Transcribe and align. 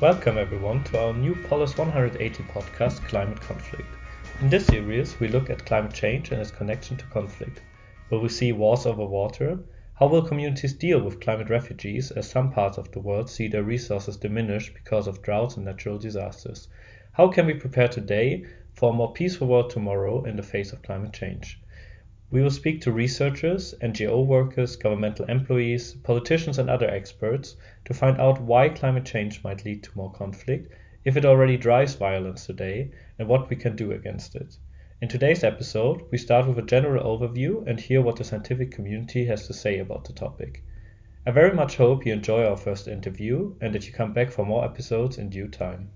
Welcome 0.00 0.38
everyone 0.38 0.84
to 0.84 1.00
our 1.00 1.12
new 1.12 1.34
Polis 1.48 1.76
180 1.76 2.44
podcast, 2.44 3.04
Climate 3.08 3.40
Conflict. 3.40 3.88
In 4.40 4.48
this 4.48 4.64
series, 4.66 5.18
we 5.18 5.26
look 5.26 5.50
at 5.50 5.66
climate 5.66 5.92
change 5.92 6.30
and 6.30 6.40
its 6.40 6.52
connection 6.52 6.96
to 6.98 7.04
conflict. 7.06 7.60
Will 8.08 8.20
we 8.20 8.28
see 8.28 8.52
wars 8.52 8.86
over 8.86 9.04
water? 9.04 9.58
How 9.96 10.06
will 10.06 10.22
communities 10.22 10.74
deal 10.74 11.00
with 11.00 11.18
climate 11.18 11.50
refugees 11.50 12.12
as 12.12 12.30
some 12.30 12.52
parts 12.52 12.78
of 12.78 12.92
the 12.92 13.00
world 13.00 13.28
see 13.28 13.48
their 13.48 13.64
resources 13.64 14.16
diminish 14.16 14.72
because 14.72 15.08
of 15.08 15.20
droughts 15.20 15.56
and 15.56 15.64
natural 15.64 15.98
disasters? 15.98 16.68
How 17.10 17.26
can 17.26 17.46
we 17.46 17.54
prepare 17.54 17.88
today 17.88 18.44
for 18.74 18.90
a 18.90 18.96
more 18.96 19.12
peaceful 19.12 19.48
world 19.48 19.70
tomorrow 19.70 20.22
in 20.22 20.36
the 20.36 20.44
face 20.44 20.72
of 20.72 20.80
climate 20.80 21.12
change? 21.12 21.60
We 22.30 22.42
will 22.42 22.50
speak 22.50 22.82
to 22.82 22.92
researchers, 22.92 23.74
NGO 23.80 24.26
workers, 24.26 24.76
governmental 24.76 25.24
employees, 25.24 25.94
politicians, 25.94 26.58
and 26.58 26.68
other 26.68 26.86
experts 26.86 27.56
to 27.86 27.94
find 27.94 28.20
out 28.20 28.42
why 28.42 28.68
climate 28.68 29.06
change 29.06 29.42
might 29.42 29.64
lead 29.64 29.82
to 29.84 29.96
more 29.96 30.12
conflict, 30.12 30.70
if 31.06 31.16
it 31.16 31.24
already 31.24 31.56
drives 31.56 31.94
violence 31.94 32.44
today, 32.44 32.90
and 33.18 33.28
what 33.28 33.48
we 33.48 33.56
can 33.56 33.76
do 33.76 33.92
against 33.92 34.34
it. 34.34 34.58
In 35.00 35.08
today's 35.08 35.42
episode, 35.42 36.02
we 36.10 36.18
start 36.18 36.46
with 36.46 36.58
a 36.58 36.68
general 36.68 37.18
overview 37.18 37.66
and 37.66 37.80
hear 37.80 38.02
what 38.02 38.16
the 38.16 38.24
scientific 38.24 38.72
community 38.72 39.24
has 39.24 39.46
to 39.46 39.54
say 39.54 39.78
about 39.78 40.04
the 40.04 40.12
topic. 40.12 40.62
I 41.24 41.30
very 41.30 41.54
much 41.54 41.76
hope 41.76 42.04
you 42.04 42.12
enjoy 42.12 42.44
our 42.44 42.58
first 42.58 42.88
interview 42.88 43.54
and 43.62 43.74
that 43.74 43.86
you 43.86 43.92
come 43.94 44.12
back 44.12 44.30
for 44.32 44.44
more 44.44 44.66
episodes 44.66 45.16
in 45.16 45.30
due 45.30 45.48
time. 45.48 45.92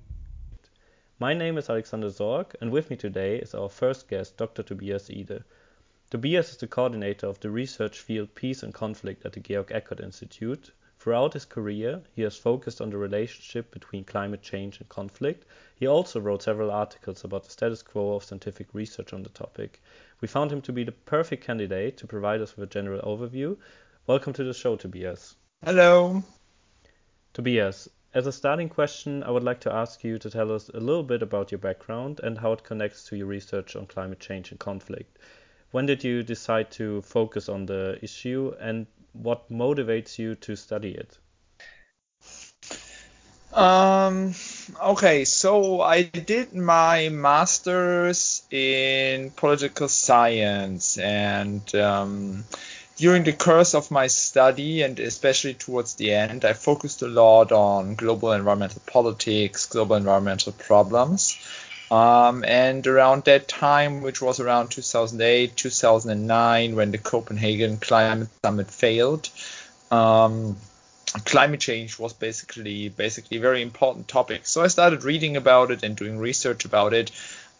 My 1.19 1.35
name 1.35 1.59
is 1.59 1.69
Alexander 1.69 2.09
Sorg, 2.09 2.55
and 2.61 2.71
with 2.71 2.89
me 2.89 2.97
today 2.97 3.37
is 3.37 3.55
our 3.55 3.69
first 3.69 4.09
guest, 4.09 4.39
Dr. 4.39 4.63
Tobias 4.63 5.11
Ide. 5.11 5.45
Tobias 6.13 6.51
is 6.51 6.59
the 6.59 6.67
coordinator 6.67 7.27
of 7.27 7.41
the 7.41 7.49
research 7.49 8.01
field 8.01 8.35
Peace 8.35 8.63
and 8.63 8.75
Conflict 8.75 9.25
at 9.25 9.33
the 9.33 9.41
Georg 9.41 9.73
Eckert 9.73 9.99
Institute. 9.99 10.71
Throughout 10.99 11.33
his 11.33 11.47
career, 11.47 12.03
he 12.15 12.21
has 12.21 12.37
focused 12.37 12.83
on 12.83 12.91
the 12.91 12.99
relationship 12.99 13.71
between 13.71 14.05
climate 14.05 14.43
change 14.43 14.79
and 14.79 14.87
conflict. 14.91 15.47
He 15.75 15.87
also 15.87 16.21
wrote 16.21 16.43
several 16.43 16.71
articles 16.71 17.25
about 17.25 17.45
the 17.45 17.51
status 17.51 17.81
quo 17.83 18.15
of 18.15 18.25
scientific 18.25 18.75
research 18.75 19.15
on 19.15 19.23
the 19.23 19.31
topic. 19.31 19.81
We 20.21 20.29
found 20.29 20.53
him 20.53 20.61
to 20.61 20.73
be 20.75 20.85
the 20.85 20.93
perfect 20.93 21.45
candidate 21.45 21.97
to 21.97 22.07
provide 22.07 22.43
us 22.43 22.59
with 22.59 22.69
a 22.69 22.71
general 22.71 23.01
overview. 23.01 23.57
Welcome 24.07 24.35
to 24.35 24.45
the 24.45 24.53
show, 24.53 24.77
Tobias. 24.77 25.37
Hello. 25.65 26.23
Tobias, 27.33 27.89
as 28.13 28.27
a 28.27 28.33
starting 28.33 28.69
question, 28.69 29.23
I 29.23 29.31
would 29.31 29.45
like 29.45 29.61
to 29.61 29.73
ask 29.73 30.05
you 30.05 30.19
to 30.19 30.29
tell 30.29 30.53
us 30.53 30.69
a 30.69 30.79
little 30.79 31.05
bit 31.05 31.23
about 31.23 31.51
your 31.51 31.59
background 31.59 32.21
and 32.23 32.37
how 32.37 32.53
it 32.53 32.65
connects 32.65 33.05
to 33.07 33.17
your 33.17 33.29
research 33.29 33.77
on 33.77 33.87
climate 33.87 34.21
change 34.21 34.51
and 34.51 34.61
conflict 34.61 35.17
when 35.73 35.87
did 35.87 36.05
you 36.05 36.23
decide 36.23 36.71
to 36.71 37.03
focus 37.03 37.49
on 37.49 37.67
the 37.67 37.99
issue 38.03 38.55
and 38.61 38.87
what 39.13 39.51
motivates 39.51 40.19
you 40.19 40.35
to 40.37 40.55
study 40.57 40.93
it? 40.93 41.19
Um, 43.53 44.35
okay, 44.83 45.27
so 45.27 45.83
I 45.83 46.03
did 46.03 46.55
my 46.55 47.11
master's 47.11 48.43
in 48.51 49.31
political 49.31 49.89
science, 49.89 50.97
and 50.97 51.75
um, 51.75 52.45
during 52.97 53.25
the 53.25 53.35
course 53.35 53.75
of 53.75 53.91
my 53.91 54.07
study, 54.07 54.81
and 54.81 54.99
especially 54.99 55.53
towards 55.53 55.95
the 55.95 56.15
end, 56.15 56.47
I 56.47 56.55
focused 56.55 57.03
a 57.03 57.09
lot 57.09 57.53
on 57.53 57.95
global 57.95 58.33
environmental 58.33 58.81
politics, 58.87 59.67
global 59.67 59.97
environmental 59.97 60.53
problems. 60.53 61.39
Um, 61.93 62.43
and 62.43 62.87
around 62.87 63.25
that 63.25 63.49
time, 63.49 64.01
which 64.01 64.23
was 64.23 64.41
around 64.41 64.71
2008, 64.71 65.55
2009, 65.55 66.75
when 66.75 66.91
the 66.91 66.97
Copenhagen 66.97 67.77
Climate 67.77 68.29
Summit 68.43 68.71
failed, 68.71 69.29
um, 69.91 70.57
climate 71.27 71.61
change 71.61 71.99
was 71.99 72.15
basically 72.15 72.89
basically 72.89 73.37
a 73.37 73.41
very 73.41 73.61
important 73.61 74.09
topic. 74.09 74.47
So 74.47 74.63
I 74.63 74.69
started 74.69 75.05
reading 75.05 75.37
about 75.37 75.71
it 75.71 75.83
and 75.83 75.95
doing 75.95 76.19
research 76.19 76.65
about 76.65 76.95
it. 76.95 77.11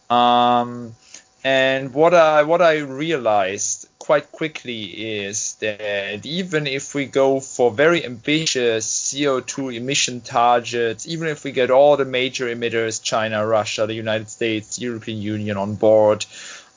Um, 0.09 0.95
and 1.43 1.93
what 1.93 2.15
I 2.15 2.41
what 2.41 2.63
I 2.63 2.77
realized 2.77 3.82
quite 4.03 4.29
quickly 4.33 4.83
is 5.23 5.53
that 5.61 6.25
even 6.25 6.67
if 6.67 6.93
we 6.93 7.05
go 7.05 7.39
for 7.39 7.71
very 7.71 8.03
ambitious 8.03 8.85
CO2 8.85 9.73
emission 9.77 10.19
targets, 10.19 11.07
even 11.07 11.29
if 11.29 11.45
we 11.45 11.53
get 11.53 11.71
all 11.71 11.95
the 11.95 12.03
major 12.03 12.53
emitters, 12.53 13.01
China, 13.01 13.47
Russia, 13.47 13.87
the 13.87 13.93
United 13.93 14.29
States, 14.29 14.77
European 14.77 15.21
Union 15.21 15.55
on 15.55 15.75
board, 15.75 16.25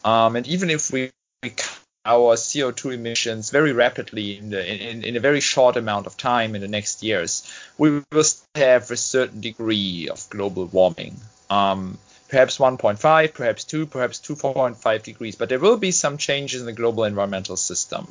um, 0.05 0.37
and 0.37 0.47
even 0.47 0.71
if 0.71 0.93
we 0.93 1.11
cut 1.43 1.81
our 2.05 2.37
CO2 2.37 2.95
emissions 2.95 3.51
very 3.51 3.73
rapidly 3.73 4.39
in, 4.39 4.51
the, 4.51 4.91
in, 4.91 5.03
in, 5.03 5.17
a 5.17 5.21
very 5.21 5.41
short 5.41 5.77
amount 5.77 6.07
of 6.07 6.17
time 6.17 6.55
in 6.55 6.61
the 6.61 6.69
next 6.69 7.03
years, 7.03 7.53
we 7.77 8.05
will 8.13 8.23
still 8.23 8.47
have 8.55 8.89
a 8.93 8.97
certain 8.97 9.41
degree 9.41 10.09
of 10.09 10.31
global 10.31 10.67
warming. 10.67 11.17
Um, 11.51 11.99
perhaps 12.29 12.59
1.5, 12.59 13.35
perhaps 13.35 13.65
2, 13.65 13.87
perhaps 13.87 14.19
2.5 14.21 15.03
degrees, 15.03 15.37
but 15.37 15.49
there 15.49 15.59
will 15.59 15.77
be 15.77 15.91
some 15.91 16.19
changes 16.19 16.61
in 16.61 16.67
the 16.67 16.73
global 16.73 17.05
environmental 17.05 17.57
system. 17.57 18.07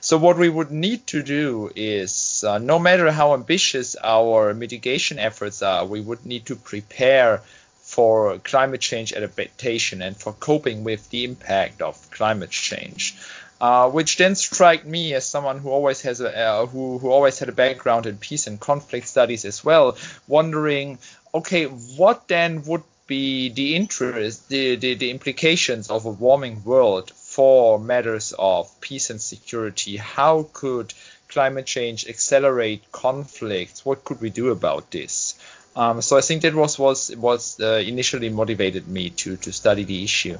So 0.00 0.18
what 0.18 0.36
we 0.36 0.48
would 0.48 0.70
need 0.70 1.06
to 1.08 1.22
do 1.22 1.70
is, 1.74 2.44
uh, 2.46 2.58
no 2.58 2.78
matter 2.78 3.10
how 3.10 3.34
ambitious 3.34 3.96
our 4.02 4.54
mitigation 4.54 5.18
efforts 5.18 5.62
are, 5.62 5.84
we 5.84 6.00
would 6.00 6.26
need 6.26 6.46
to 6.46 6.56
prepare 6.56 7.42
for 7.82 8.38
climate 8.38 8.80
change 8.80 9.12
adaptation 9.12 10.00
and 10.02 10.16
for 10.16 10.32
coping 10.32 10.84
with 10.84 11.10
the 11.10 11.24
impact 11.24 11.82
of 11.82 12.10
climate 12.10 12.50
change. 12.50 13.16
Uh, 13.60 13.90
which 13.90 14.16
then 14.16 14.34
struck 14.34 14.86
me 14.86 15.12
as 15.12 15.26
someone 15.26 15.58
who 15.58 15.68
always 15.68 16.00
has 16.00 16.22
a 16.22 16.34
uh, 16.34 16.64
who 16.64 16.96
who 16.96 17.10
always 17.10 17.38
had 17.38 17.50
a 17.50 17.52
background 17.52 18.06
in 18.06 18.16
peace 18.16 18.46
and 18.46 18.58
conflict 18.58 19.06
studies 19.06 19.44
as 19.44 19.62
well, 19.62 19.98
wondering, 20.26 20.98
okay, 21.34 21.64
what 21.66 22.26
then 22.26 22.62
would 22.64 22.82
be 23.10 23.48
the 23.48 23.74
interest, 23.74 24.48
the, 24.48 24.76
the, 24.76 24.94
the 24.94 25.10
implications 25.10 25.90
of 25.90 26.06
a 26.06 26.10
warming 26.10 26.62
world 26.62 27.10
for 27.10 27.78
matters 27.78 28.32
of 28.38 28.80
peace 28.80 29.10
and 29.10 29.20
security? 29.20 29.96
How 29.96 30.48
could 30.52 30.94
climate 31.28 31.66
change 31.66 32.06
accelerate 32.06 32.92
conflicts? 32.92 33.84
What 33.84 34.04
could 34.04 34.20
we 34.20 34.30
do 34.30 34.50
about 34.50 34.92
this? 34.92 35.34
Um, 35.74 36.02
so 36.02 36.16
I 36.16 36.20
think 36.20 36.42
that 36.42 36.54
was 36.54 36.78
was 36.78 37.14
was 37.16 37.58
uh, 37.60 37.82
initially 37.84 38.28
motivated 38.28 38.88
me 38.88 39.10
to 39.10 39.36
to 39.36 39.52
study 39.52 39.84
the 39.84 40.04
issue. 40.04 40.38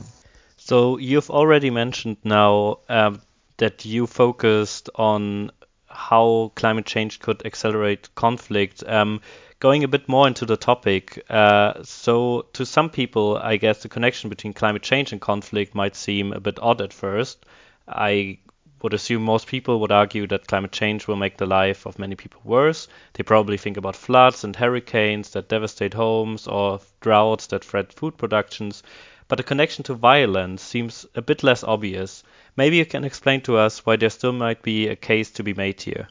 So 0.56 0.98
you've 0.98 1.30
already 1.30 1.70
mentioned 1.70 2.18
now 2.22 2.78
um, 2.88 3.20
that 3.56 3.84
you 3.84 4.06
focused 4.06 4.90
on 4.94 5.50
how 5.86 6.52
climate 6.54 6.86
change 6.86 7.18
could 7.18 7.44
accelerate 7.44 8.14
conflict. 8.14 8.84
Um, 8.86 9.20
going 9.60 9.84
a 9.84 9.88
bit 9.88 10.08
more 10.08 10.26
into 10.26 10.46
the 10.46 10.56
topic, 10.56 11.22
uh, 11.28 11.82
so 11.84 12.46
to 12.54 12.64
some 12.64 12.88
people, 12.88 13.36
I 13.36 13.56
guess 13.56 13.82
the 13.82 13.90
connection 13.90 14.30
between 14.30 14.54
climate 14.54 14.82
change 14.82 15.12
and 15.12 15.20
conflict 15.20 15.74
might 15.74 15.94
seem 15.94 16.32
a 16.32 16.40
bit 16.40 16.58
odd 16.60 16.80
at 16.80 16.94
first. 16.94 17.44
I 17.86 18.38
would 18.82 18.94
assume 18.94 19.22
most 19.22 19.46
people 19.46 19.78
would 19.80 19.92
argue 19.92 20.26
that 20.28 20.46
climate 20.46 20.72
change 20.72 21.06
will 21.06 21.16
make 21.16 21.36
the 21.36 21.44
life 21.44 21.84
of 21.84 21.98
many 21.98 22.14
people 22.14 22.40
worse. 22.42 22.88
They 23.12 23.22
probably 23.22 23.58
think 23.58 23.76
about 23.76 23.96
floods 23.96 24.44
and 24.44 24.56
hurricanes 24.56 25.28
that 25.30 25.50
devastate 25.50 25.92
homes 25.92 26.46
or 26.46 26.80
droughts 27.00 27.46
that 27.48 27.62
threat 27.62 27.92
food 27.92 28.16
productions. 28.16 28.82
But 29.28 29.36
the 29.36 29.44
connection 29.44 29.84
to 29.84 29.94
violence 29.94 30.62
seems 30.62 31.04
a 31.14 31.20
bit 31.20 31.42
less 31.42 31.62
obvious. 31.62 32.24
Maybe 32.56 32.78
you 32.78 32.86
can 32.86 33.04
explain 33.04 33.42
to 33.42 33.58
us 33.58 33.84
why 33.84 33.96
there 33.96 34.08
still 34.08 34.32
might 34.32 34.62
be 34.62 34.88
a 34.88 34.96
case 34.96 35.30
to 35.32 35.42
be 35.42 35.52
made 35.52 35.82
here. 35.82 36.08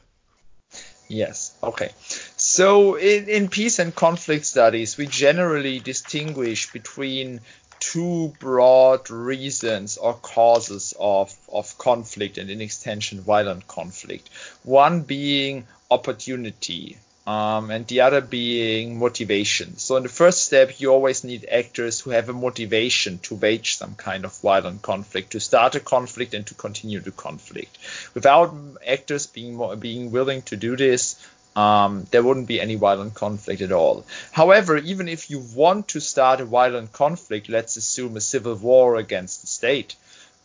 Yes. 1.10 1.52
Okay. 1.60 1.90
So 2.36 2.94
in, 2.94 3.28
in 3.28 3.48
peace 3.48 3.80
and 3.80 3.92
conflict 3.92 4.46
studies, 4.46 4.96
we 4.96 5.08
generally 5.08 5.80
distinguish 5.80 6.72
between 6.72 7.40
two 7.80 8.32
broad 8.38 9.10
reasons 9.10 9.96
or 9.96 10.14
causes 10.14 10.94
of, 11.00 11.34
of 11.52 11.76
conflict 11.78 12.38
and 12.38 12.48
in 12.48 12.60
extension 12.60 13.22
violent 13.22 13.66
conflict. 13.66 14.30
One 14.62 15.00
being 15.00 15.66
opportunity, 15.90 16.96
um, 17.30 17.70
and 17.70 17.86
the 17.86 18.00
other 18.00 18.20
being 18.20 18.98
motivation. 18.98 19.76
So 19.76 19.96
in 19.96 20.02
the 20.02 20.08
first 20.08 20.44
step, 20.44 20.80
you 20.80 20.90
always 20.90 21.22
need 21.22 21.46
actors 21.60 22.00
who 22.00 22.10
have 22.10 22.28
a 22.28 22.32
motivation 22.32 23.18
to 23.26 23.36
wage 23.36 23.76
some 23.76 23.94
kind 23.94 24.24
of 24.24 24.36
violent 24.38 24.82
conflict, 24.82 25.32
to 25.32 25.40
start 25.40 25.76
a 25.76 25.80
conflict 25.80 26.34
and 26.34 26.44
to 26.48 26.54
continue 26.54 26.98
the 26.98 27.12
conflict. 27.12 27.78
Without 28.14 28.52
actors 28.84 29.28
being 29.28 29.54
more, 29.54 29.76
being 29.76 30.10
willing 30.10 30.42
to 30.42 30.56
do 30.56 30.76
this, 30.76 31.24
um, 31.54 32.04
there 32.10 32.22
wouldn't 32.24 32.48
be 32.48 32.60
any 32.60 32.74
violent 32.74 33.14
conflict 33.14 33.62
at 33.62 33.72
all. 33.72 34.04
However, 34.32 34.76
even 34.78 35.06
if 35.08 35.30
you 35.30 35.38
want 35.54 35.88
to 35.88 36.00
start 36.00 36.40
a 36.40 36.44
violent 36.44 36.92
conflict, 36.92 37.48
let's 37.48 37.76
assume 37.76 38.16
a 38.16 38.20
civil 38.20 38.56
war 38.56 38.96
against 38.96 39.42
the 39.42 39.46
state, 39.46 39.94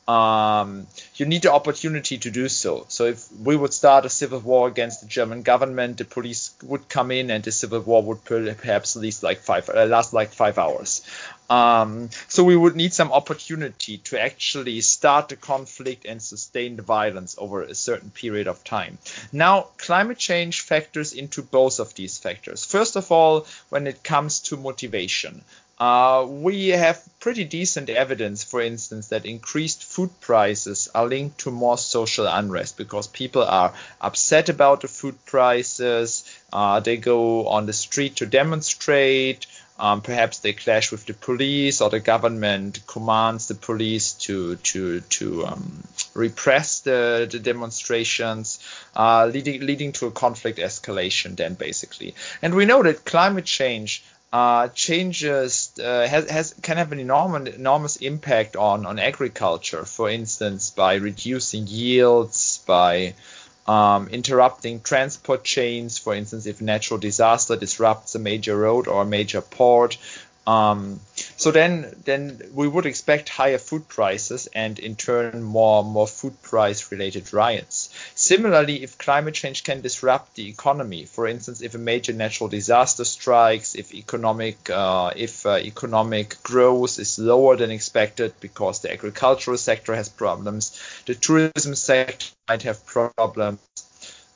um, 0.08 0.86
you 1.16 1.26
need 1.26 1.42
the 1.42 1.52
opportunity 1.52 2.20
to 2.20 2.30
do 2.30 2.48
so. 2.48 2.86
So 2.90 3.06
if 3.06 3.32
we 3.32 3.56
would 3.56 3.74
start 3.74 4.06
a 4.06 4.10
civil 4.10 4.40
war 4.40 4.68
against 4.68 5.02
the 5.02 5.08
German 5.08 5.42
government, 5.42 5.98
the 5.98 6.06
police 6.06 6.54
would 6.64 6.88
come 6.88 7.10
in, 7.10 7.32
and 7.32 7.44
the 7.44 7.52
civil 7.52 7.80
war 7.80 8.04
would 8.04 8.24
perhaps 8.24 8.96
last 8.96 9.24
like 9.24 9.40
five 9.40 9.68
uh, 9.70 9.86
last 9.86 10.14
like 10.14 10.30
five 10.30 10.60
hours. 10.60 11.02
Um, 11.50 12.10
so 12.28 12.44
we 12.44 12.56
would 12.56 12.76
need 12.76 12.94
some 12.94 13.12
opportunity 13.12 13.98
to 14.10 14.20
actually 14.20 14.82
start 14.82 15.30
the 15.30 15.36
conflict 15.36 16.06
and 16.06 16.22
sustain 16.22 16.76
the 16.76 16.82
violence 16.82 17.36
over 17.38 17.62
a 17.62 17.76
certain 17.76 18.10
period 18.10 18.48
of 18.48 18.64
time. 18.64 18.98
Now, 19.32 19.68
climate 19.78 20.18
change 20.18 20.62
factors 20.62 21.14
into 21.14 21.44
both 21.44 21.80
of 21.80 21.94
these 21.94 22.18
factors. 22.18 22.66
First 22.66 22.96
of 22.96 23.12
all, 23.12 23.46
when 23.70 23.86
it 23.86 24.04
comes 24.04 24.40
to 24.42 24.58
motivation. 24.58 25.44
Uh, 25.78 26.26
we 26.30 26.70
have 26.70 27.04
pretty 27.20 27.44
decent 27.44 27.90
evidence, 27.90 28.44
for 28.44 28.62
instance, 28.62 29.10
that 29.10 29.26
increased 29.26 29.84
food 29.84 30.10
prices 30.22 30.90
are 30.96 31.06
linked 31.06 31.40
to 31.40 31.52
more 31.52 31.78
social 31.78 32.28
unrest 32.28 32.78
because 32.78 33.08
people 33.08 33.44
are 33.44 33.74
upset 34.00 34.48
about 34.48 34.82
the 34.82 34.88
food 34.88 35.18
prices. 35.26 36.24
Uh, 36.54 36.80
they 36.80 36.96
go 36.96 37.48
on 37.48 37.66
the 37.66 37.74
street 37.74 38.16
to 38.18 38.26
demonstrate. 38.26 39.48
Um, 39.78 40.00
perhaps 40.00 40.40
they 40.40 40.54
clash 40.54 40.90
with 40.90 41.06
the 41.06 41.14
police, 41.14 41.82
or 41.82 41.90
the 41.90 42.00
government 42.00 42.80
commands 42.88 43.50
the 43.50 43.56
police 43.56 44.14
to 44.14 44.56
to 44.56 45.02
to 45.02 45.46
um, 45.46 45.84
repress 46.14 46.80
the, 46.80 47.28
the 47.30 47.40
demonstrations, 47.40 48.60
uh, 48.96 49.26
leading 49.26 49.66
leading 49.66 49.92
to 49.94 50.06
a 50.06 50.12
conflict 50.12 50.60
escalation. 50.60 51.36
Then 51.36 51.56
basically, 51.56 52.16
and 52.42 52.56
we 52.56 52.64
know 52.64 52.84
that 52.84 53.04
climate 53.04 53.44
change 53.44 54.02
uh, 54.36 54.68
changes 54.68 55.72
uh, 55.80 56.06
has, 56.06 56.30
has 56.30 56.56
can 56.62 56.76
have 56.76 56.92
an 56.92 57.00
enormous 57.00 57.56
enormous 57.56 57.96
impact 57.96 58.58
on 58.58 58.86
on 58.86 59.00
agriculture. 59.00 59.86
For 59.86 60.10
instance, 60.10 60.72
by 60.72 60.96
reducing 60.96 61.68
yields, 61.68 62.62
by 62.68 63.14
um, 63.66 64.10
interrupting 64.10 64.82
transport 64.82 65.46
chains. 65.46 65.98
For 65.98 66.14
instance, 66.14 66.48
if 66.48 66.60
natural 66.62 67.00
disaster 67.00 67.56
disrupts 67.56 68.16
a 68.16 68.20
major 68.20 68.58
road 68.58 68.90
or 68.90 69.04
a 69.04 69.06
major 69.06 69.40
port, 69.40 69.98
um, 70.46 71.00
so 71.38 71.52
then, 71.52 71.94
then 72.06 72.42
we 72.54 72.68
would 72.68 72.86
expect 72.86 73.28
higher 73.30 73.58
food 73.58 73.88
prices 73.88 74.48
and 74.48 74.80
in 74.80 74.96
turn 74.96 75.44
more 75.44 75.84
more 75.84 76.08
food 76.08 76.42
price 76.42 76.92
related 76.92 77.34
riots. 77.34 77.90
Similarly, 78.16 78.84
if 78.84 78.98
climate 78.98 79.34
change 79.34 79.64
can 79.64 79.82
disrupt 79.82 80.36
the 80.36 80.48
economy, 80.48 81.06
for 81.06 81.28
instance, 81.28 81.62
if 81.62 81.76
a 81.76 81.78
major 81.78 82.14
natural 82.14 82.50
disaster 82.50 83.04
strikes, 83.04 83.76
if 83.76 83.94
economic 83.94 84.70
uh, 84.70 85.12
if 85.16 85.46
uh, 85.46 85.58
economic 85.58 86.42
growth 86.44 87.00
is 87.00 87.20
lower 87.20 87.56
than 87.58 87.72
expected 87.72 88.34
because 88.40 88.80
the 88.80 88.92
agricultural 88.92 89.58
sector 89.58 89.94
has 89.94 90.08
problems, 90.08 90.80
the 91.06 91.16
tourism 91.16 91.76
sector 91.76 92.28
might 92.48 92.64
have 92.64 92.86
problems. 92.86 93.60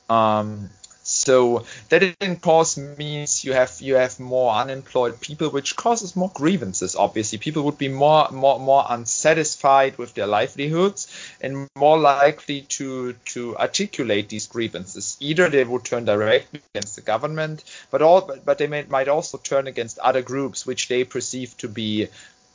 Um, 0.09 0.69
so 1.09 1.65
that 1.89 2.03
in 2.03 2.35
course 2.35 2.77
means 2.77 3.43
you 3.43 3.53
have 3.53 3.75
you 3.81 3.95
have 3.95 4.19
more 4.19 4.53
unemployed 4.53 5.19
people, 5.19 5.49
which 5.49 5.75
causes 5.75 6.15
more 6.15 6.31
grievances. 6.33 6.95
Obviously, 6.95 7.39
people 7.39 7.63
would 7.63 7.79
be 7.79 7.87
more 7.89 8.29
more 8.31 8.59
more 8.59 8.85
unsatisfied 8.87 9.97
with 9.97 10.13
their 10.13 10.27
livelihoods 10.27 11.07
and 11.41 11.67
more 11.75 11.97
likely 11.97 12.61
to 12.77 13.13
to 13.33 13.57
articulate 13.57 14.29
these 14.29 14.45
grievances. 14.45 15.17
Either 15.19 15.49
they 15.49 15.63
would 15.63 15.83
turn 15.83 16.05
directly 16.05 16.61
against 16.73 16.95
the 16.95 17.01
government, 17.01 17.63
but 17.89 18.03
all 18.03 18.21
but, 18.21 18.45
but 18.45 18.59
they 18.59 18.67
may, 18.67 18.83
might 18.83 19.07
also 19.07 19.39
turn 19.39 19.65
against 19.65 19.97
other 19.97 20.21
groups 20.21 20.65
which 20.65 20.87
they 20.89 21.03
perceive 21.03 21.57
to 21.57 21.67
be 21.67 22.07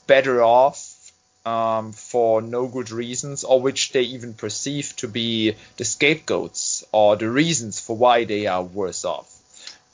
better 0.06 0.42
off 0.42 0.83
um, 1.44 1.92
for 1.92 2.40
no 2.40 2.66
good 2.66 2.90
reasons, 2.90 3.44
or 3.44 3.60
which 3.60 3.92
they 3.92 4.02
even 4.02 4.34
perceive 4.34 4.94
to 4.96 5.08
be 5.08 5.56
the 5.76 5.84
scapegoats 5.84 6.84
or 6.92 7.16
the 7.16 7.28
reasons 7.30 7.80
for 7.80 7.96
why 7.96 8.24
they 8.24 8.46
are 8.46 8.62
worse 8.62 9.04
off. 9.04 9.30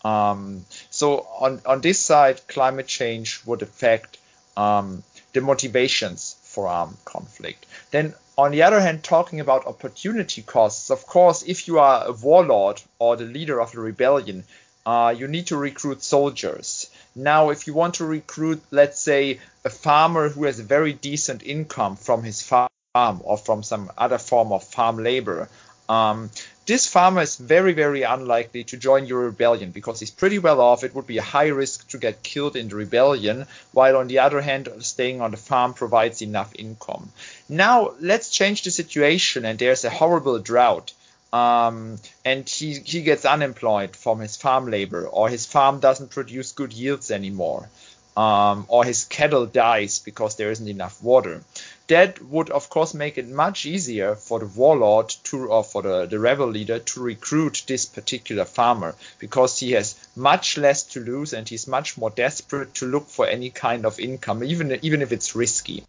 Um, 0.05 0.64
so 0.91 1.26
on 1.38 1.61
on 1.67 1.81
this 1.81 1.99
side, 1.99 2.47
climate 2.49 2.87
change 2.87 3.43
would 3.44 3.62
affect 3.62 4.19
um, 4.56 5.02
the 5.32 5.41
motivations 5.41 6.37
for 6.43 6.69
armed 6.69 6.97
conflict. 7.05 7.67
Then 7.91 8.14
on 8.38 8.52
the 8.52 8.62
other 8.62 8.81
hand, 8.81 9.05
talking 9.05 9.41
about 9.41 9.67
opportunity 9.67 10.43
costs, 10.43 10.91
of 10.91 11.06
course, 11.06 11.43
if 11.43 11.69
you 11.69 11.79
are 11.79 12.06
a 12.06 12.12
warlord 12.12 12.81
or 12.99 13.17
the 13.17 13.25
leader 13.25 13.61
of 13.61 13.75
a 13.75 13.81
rebellion, 13.81 14.44
uh, 14.87 15.14
you 15.17 15.29
need 15.29 15.49
to 15.49 15.56
recruit 15.56 16.02
soldiers. 16.02 16.89
Now, 17.15 17.51
if 17.51 17.67
you 17.67 17.75
want 17.75 17.95
to 17.95 18.05
recruit, 18.05 18.62
let's 18.71 19.01
say, 19.01 19.41
a 19.65 19.71
farmer 19.71 20.29
who 20.29 20.45
has 20.45 20.59
a 20.61 20.65
very 20.65 20.93
decent 20.93 21.43
income 21.43 21.97
from 21.97 22.23
his 22.23 22.43
farm 22.43 22.69
or 22.95 23.37
from 23.37 23.62
some 23.62 23.91
other 23.99 24.19
form 24.19 24.53
of 24.53 24.65
farm 24.65 25.03
labor, 25.03 25.49
um, 25.89 26.31
this 26.67 26.87
farmer 26.87 27.23
is 27.23 27.37
very, 27.37 27.73
very 27.73 28.03
unlikely 28.03 28.62
to 28.62 28.77
join 28.77 29.07
your 29.07 29.25
rebellion 29.25 29.73
because 29.73 29.99
he's 29.99 30.12
pretty 30.12 30.39
well 30.39 30.61
off. 30.61 30.85
It 30.85 30.95
would 30.95 31.07
be 31.09 31.19
a 31.19 31.23
high 31.23 31.49
risk 31.49 31.89
to 31.89 31.99
get 31.99 32.23
killed 32.23 32.55
in 32.55 32.69
the 32.69 32.77
rebellion, 32.77 33.47
while 33.73 33.97
on 33.97 34.07
the 34.07 34.21
other 34.21 34.41
hand, 34.41 34.69
staying 34.79 35.21
on 35.21 35.33
the 35.33 35.37
farm 35.37 35.75
provides 35.75 36.23
enough 36.23 36.53
income. 36.55 37.11
Now, 37.49 37.95
let's 37.99 38.31
change 38.31 38.62
the 38.62 38.71
situation 38.71 39.45
and 39.45 39.59
there's 39.59 39.85
a 39.85 39.91
horrible 39.91 40.39
drought 40.39 40.93
um, 41.32 41.99
and 42.25 42.49
he, 42.49 42.75
he 42.75 43.03
gets 43.03 43.25
unemployed 43.25 43.94
from 43.94 44.21
his 44.21 44.37
farm 44.37 44.71
labor, 44.71 45.06
or 45.06 45.29
his 45.29 45.47
farm 45.47 45.81
doesn't 45.81 46.11
produce 46.11 46.53
good 46.53 46.73
yields 46.73 47.11
anymore, 47.11 47.69
um, 48.17 48.65
or 48.69 48.85
his 48.85 49.05
cattle 49.05 49.47
dies 49.47 50.00
because 50.00 50.37
there 50.37 50.50
isn't 50.50 50.69
enough 50.69 51.03
water. 51.03 51.43
That 51.87 52.23
would, 52.23 52.50
of 52.50 52.69
course, 52.69 52.94
make 52.94 53.19
it 53.19 53.29
much 53.29 53.67
easier 53.67 54.15
for 54.15 54.38
the 54.41 54.47
warlord 54.47 55.09
to, 55.25 55.49
or 55.49 55.65
for 55.65 55.82
the, 55.82 56.06
the 56.06 56.19
rebel 56.19 56.49
leader 56.49 56.79
to 56.79 57.03
recruit 57.03 57.65
this 57.67 57.87
particular 57.87 58.44
farmer 58.44 58.94
because 59.19 59.59
he 59.59 59.73
has 59.73 59.97
much 60.15 60.56
less 60.56 60.85
to 60.85 61.00
lose 61.00 61.33
and 61.33 61.49
he's 61.49 61.67
much 61.67 61.99
more 61.99 62.11
desperate 62.11 62.75
to 62.75 62.87
look 62.87 63.09
for 63.09 63.26
any 63.26 63.50
kind 63.50 63.87
of 63.87 63.99
income, 63.99 64.44
even 64.44 64.79
even 64.83 65.03
if 65.03 65.11
it's 65.11 65.35
risky. 65.35 65.85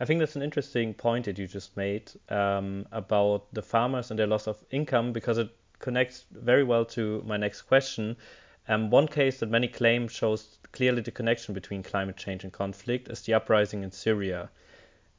I 0.00 0.04
think 0.04 0.18
that's 0.18 0.36
an 0.36 0.42
interesting 0.42 0.92
point 0.92 1.26
that 1.26 1.38
you 1.38 1.46
just 1.46 1.76
made 1.76 2.10
um, 2.28 2.86
about 2.90 3.52
the 3.54 3.62
farmers 3.62 4.10
and 4.10 4.18
their 4.18 4.26
loss 4.26 4.48
of 4.48 4.56
income 4.70 5.12
because 5.12 5.38
it 5.38 5.50
connects 5.78 6.24
very 6.32 6.64
well 6.64 6.84
to 6.86 7.22
my 7.26 7.36
next 7.36 7.62
question. 7.62 8.16
Um, 8.66 8.90
one 8.90 9.06
case 9.06 9.40
that 9.40 9.50
many 9.50 9.68
claim 9.68 10.08
shows 10.08 10.58
clearly 10.72 11.02
the 11.02 11.10
connection 11.10 11.54
between 11.54 11.82
climate 11.82 12.16
change 12.16 12.42
and 12.42 12.52
conflict 12.52 13.08
is 13.08 13.22
the 13.22 13.34
uprising 13.34 13.82
in 13.84 13.92
Syria. 13.92 14.50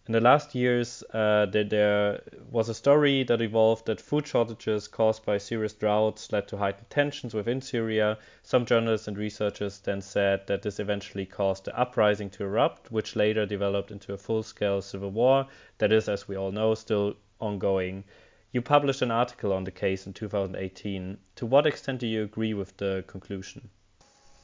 In 0.08 0.12
the 0.12 0.22
last 0.22 0.54
years, 0.54 1.04
uh, 1.16 1.48
there, 1.48 1.64
there, 1.64 2.22
was 2.52 2.70
a 2.70 2.76
story 2.76 3.24
that 3.24 3.42
evolved 3.42 3.88
that 3.88 4.00
food 4.00 4.28
shortages 4.28 4.88
caused 4.88 5.26
by 5.26 5.40
serious 5.40 5.74
droughts 5.74 6.32
led 6.32 6.48
to 6.50 6.58
heightened 6.58 6.92
tensions 6.92 7.34
within 7.34 7.60
Syria. 7.60 8.20
Some 8.44 8.68
journalists 8.68 9.08
and 9.08 9.18
researchers 9.18 9.80
then 9.80 10.02
said 10.02 10.46
that 10.46 10.62
this 10.62 10.80
eventually 10.80 11.26
caused 11.26 11.66
the 11.66 11.76
uprising 11.76 12.30
to 12.32 12.44
erupt, 12.44 12.92
which 12.92 13.16
later 13.16 13.48
developed 13.48 13.90
into 13.90 14.14
a 14.14 14.18
full 14.20 14.44
scale 14.44 14.80
civil 14.84 15.10
war 15.10 15.48
that 15.80 15.92
is, 15.92 16.08
as 16.08 16.28
we 16.28 16.36
all 16.36 16.52
know, 16.52 16.76
still 16.76 17.16
ongoing. 17.42 18.04
You 18.52 18.62
published 18.62 19.02
an 19.02 19.10
article 19.10 19.52
on 19.52 19.64
the 19.64 19.72
case 19.72 20.06
in 20.06 20.14
2018. 20.14 21.18
To 21.38 21.46
what 21.48 21.66
extent 21.66 22.00
do 22.00 22.06
you 22.06 22.22
agree 22.22 22.54
with 22.54 22.78
the 22.78 23.04
conclusion? 23.08 23.72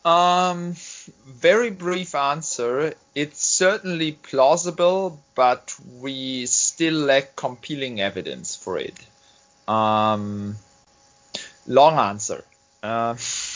Um, 0.03 0.75
very 1.27 1.69
brief 1.69 2.15
answer. 2.15 2.95
It's 3.13 3.45
certainly 3.45 4.13
plausible, 4.13 5.19
but 5.35 5.75
we 5.99 6.47
still 6.47 6.95
lack 6.95 7.35
compelling 7.35 8.01
evidence 8.01 8.55
for 8.55 8.79
it. 8.79 8.95
Um, 9.67 10.55
long 11.67 11.97
answer. 11.97 12.43
Uh, 12.81 13.15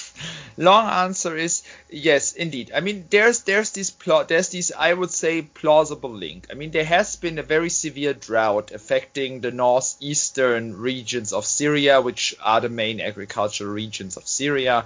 long 0.57 0.87
answer 0.87 1.35
is 1.35 1.63
yes, 1.89 2.33
indeed. 2.33 2.71
I 2.75 2.79
mean, 2.79 3.05
there's 3.09 3.41
there's 3.41 3.71
this 3.71 3.89
plot, 3.89 4.27
there's 4.27 4.49
this 4.49 4.71
I 4.77 4.93
would 4.93 5.09
say 5.09 5.41
plausible 5.41 6.13
link. 6.13 6.45
I 6.51 6.53
mean, 6.53 6.69
there 6.69 6.85
has 6.85 7.15
been 7.15 7.39
a 7.39 7.43
very 7.43 7.71
severe 7.71 8.13
drought 8.13 8.71
affecting 8.71 9.41
the 9.41 9.49
northeastern 9.49 10.77
regions 10.77 11.33
of 11.33 11.43
Syria, 11.43 12.01
which 12.01 12.35
are 12.39 12.61
the 12.61 12.69
main 12.69 13.01
agricultural 13.01 13.71
regions 13.71 14.15
of 14.15 14.27
Syria 14.27 14.85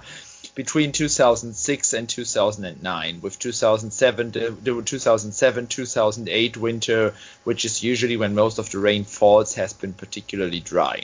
between 0.54 0.92
2006 0.92 1.92
and 1.92 2.08
2009, 2.08 3.20
with 3.20 3.38
2007 3.38 4.30
the, 4.30 4.50
the 4.62 4.82
2007 4.82 5.66
2008 5.66 6.56
winter, 6.56 7.14
which 7.44 7.64
is 7.64 7.82
usually 7.82 8.16
when 8.16 8.34
most 8.34 8.58
of 8.58 8.70
the 8.70 8.78
rain 8.78 9.04
falls, 9.04 9.54
has 9.54 9.72
been 9.72 9.92
particularly 9.92 10.60
dry. 10.60 11.02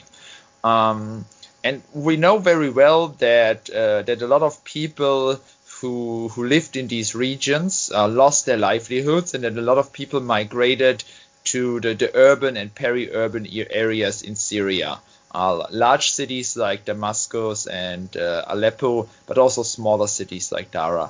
Um, 0.63 1.25
and 1.63 1.81
we 1.93 2.17
know 2.17 2.37
very 2.37 2.69
well 2.69 3.09
that 3.19 3.69
uh, 3.69 4.01
that 4.03 4.21
a 4.21 4.27
lot 4.27 4.41
of 4.41 4.63
people 4.63 5.39
who 5.79 6.29
who 6.29 6.45
lived 6.45 6.75
in 6.75 6.87
these 6.87 7.15
regions 7.15 7.91
uh, 7.93 8.07
lost 8.07 8.45
their 8.45 8.57
livelihoods, 8.57 9.33
and 9.33 9.43
that 9.43 9.57
a 9.57 9.61
lot 9.61 9.77
of 9.77 9.93
people 9.93 10.19
migrated 10.19 11.03
to 11.45 11.79
the, 11.79 11.93
the 11.93 12.13
urban 12.13 12.57
and 12.57 12.75
peri-urban 12.75 13.47
areas 13.69 14.21
in 14.21 14.35
Syria 14.35 14.99
uh, 15.31 15.67
large 15.71 16.11
cities 16.11 16.55
like 16.55 16.85
Damascus 16.85 17.67
and 17.67 18.15
uh, 18.15 18.43
Aleppo, 18.47 19.09
but 19.25 19.37
also 19.37 19.63
smaller 19.63 20.07
cities 20.07 20.51
like 20.51 20.71
Dara. 20.71 21.09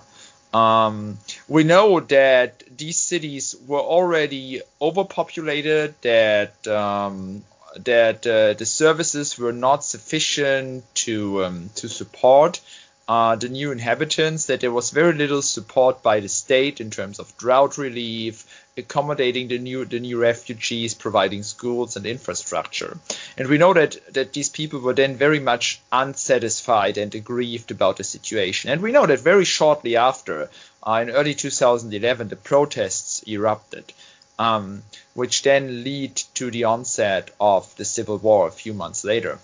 Um, 0.53 1.17
we 1.47 1.63
know 1.63 1.99
that 1.99 2.63
these 2.75 2.97
cities 2.97 3.55
were 3.67 3.81
already 3.81 4.61
overpopulated, 4.81 5.95
that 6.01 6.67
um, 6.67 7.43
that 7.83 8.25
uh, 8.25 8.53
the 8.53 8.65
services 8.65 9.37
were 9.37 9.53
not 9.53 9.83
sufficient 9.83 10.83
to 10.95 11.45
um, 11.45 11.69
to 11.75 11.89
support 11.89 12.61
uh, 13.07 13.35
the 13.35 13.49
new 13.49 13.71
inhabitants, 13.71 14.47
that 14.47 14.59
there 14.59 14.71
was 14.71 14.89
very 14.91 15.13
little 15.13 15.41
support 15.41 16.03
by 16.03 16.19
the 16.19 16.27
state 16.27 16.81
in 16.81 16.91
terms 16.91 17.19
of 17.19 17.37
drought 17.37 17.77
relief, 17.77 18.56
accommodating 18.77 19.47
the 19.47 19.57
new 19.57 19.85
the 19.85 19.99
new 19.99 20.19
refugees, 20.19 20.93
providing 20.93 21.43
schools 21.43 21.95
and 21.95 22.05
infrastructure. 22.05 22.97
And 23.37 23.47
we 23.47 23.57
know 23.57 23.73
that 23.73 23.97
that 24.13 24.33
these 24.33 24.49
people 24.49 24.79
were 24.79 24.93
then 24.93 25.15
very 25.15 25.39
much 25.39 25.81
unsatisfied 25.91 26.97
and 26.97 27.13
aggrieved 27.13 27.71
about 27.71 27.97
the 27.97 28.03
situation. 28.03 28.69
And 28.69 28.81
we 28.81 28.91
know 28.91 29.05
that 29.05 29.19
very 29.19 29.45
shortly 29.45 29.95
after, 29.95 30.49
uh, 30.83 30.99
in 31.01 31.09
early 31.09 31.33
2011, 31.33 32.29
the 32.29 32.35
protests 32.35 33.23
erupted. 33.27 33.93
Um, 34.39 34.83
which 35.15 35.41
then 35.41 35.83
lead 35.83 36.15
to 36.35 36.51
the 36.51 36.65
onset 36.65 37.31
of 37.39 37.75
the 37.77 37.83
civil 37.83 38.17
war 38.17 38.47
a 38.47 38.51
few 38.51 38.71
months 38.71 39.03
later. 39.03 39.39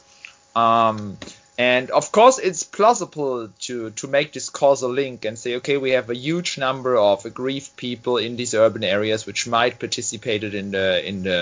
Um, 0.55 1.17
and 1.63 1.91
of 1.91 2.11
course, 2.11 2.39
it's 2.39 2.63
plausible 2.63 3.49
to, 3.65 3.91
to 3.91 4.07
make 4.07 4.33
this 4.33 4.49
causal 4.49 4.89
link 4.89 5.23
and 5.23 5.39
say, 5.39 5.55
okay, 5.57 5.77
we 5.77 5.91
have 5.91 6.09
a 6.09 6.15
huge 6.15 6.57
number 6.57 6.97
of 6.97 7.25
aggrieved 7.25 7.77
people 7.77 8.17
in 8.17 8.35
these 8.35 8.53
urban 8.53 8.83
areas 8.83 9.25
which 9.25 9.47
might 9.47 9.79
participated 9.79 10.53
in 10.55 10.71
the 10.71 10.87
in 11.07 11.23
the 11.23 11.41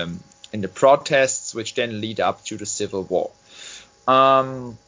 in 0.52 0.60
the 0.60 0.68
protests, 0.68 1.54
which 1.54 1.74
then 1.74 2.00
lead 2.00 2.20
up 2.20 2.44
to 2.44 2.56
the 2.56 2.66
civil 2.66 3.02
war. 3.02 3.30
Um, 4.06 4.78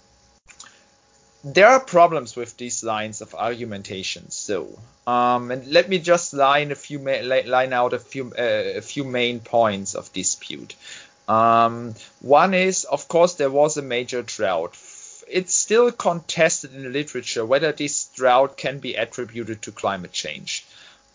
there 1.42 1.68
are 1.68 1.80
problems 1.80 2.36
with 2.36 2.56
these 2.56 2.84
lines 2.84 3.20
of 3.20 3.34
argumentation. 3.34 4.30
So, 4.30 4.78
um, 5.06 5.50
and 5.50 5.66
let 5.66 5.88
me 5.88 5.98
just 5.98 6.32
line 6.32 6.70
a 6.70 6.76
few 6.76 6.98
line 6.98 7.72
out 7.72 7.92
a 7.92 7.98
few 7.98 8.32
uh, 8.38 8.78
a 8.78 8.82
few 8.92 9.04
main 9.04 9.40
points 9.40 9.94
of 9.94 10.12
dispute. 10.12 10.74
Um, 11.28 11.94
one 12.20 12.52
is, 12.54 12.84
of 12.84 13.08
course, 13.08 13.34
there 13.34 13.50
was 13.50 13.76
a 13.76 13.82
major 13.82 14.22
drought 14.22 14.76
it's 15.28 15.54
still 15.54 15.90
contested 15.92 16.74
in 16.74 16.82
the 16.82 16.88
literature 16.88 17.44
whether 17.44 17.72
this 17.72 18.06
drought 18.14 18.56
can 18.56 18.78
be 18.78 18.94
attributed 18.94 19.62
to 19.62 19.72
climate 19.72 20.12
change. 20.12 20.64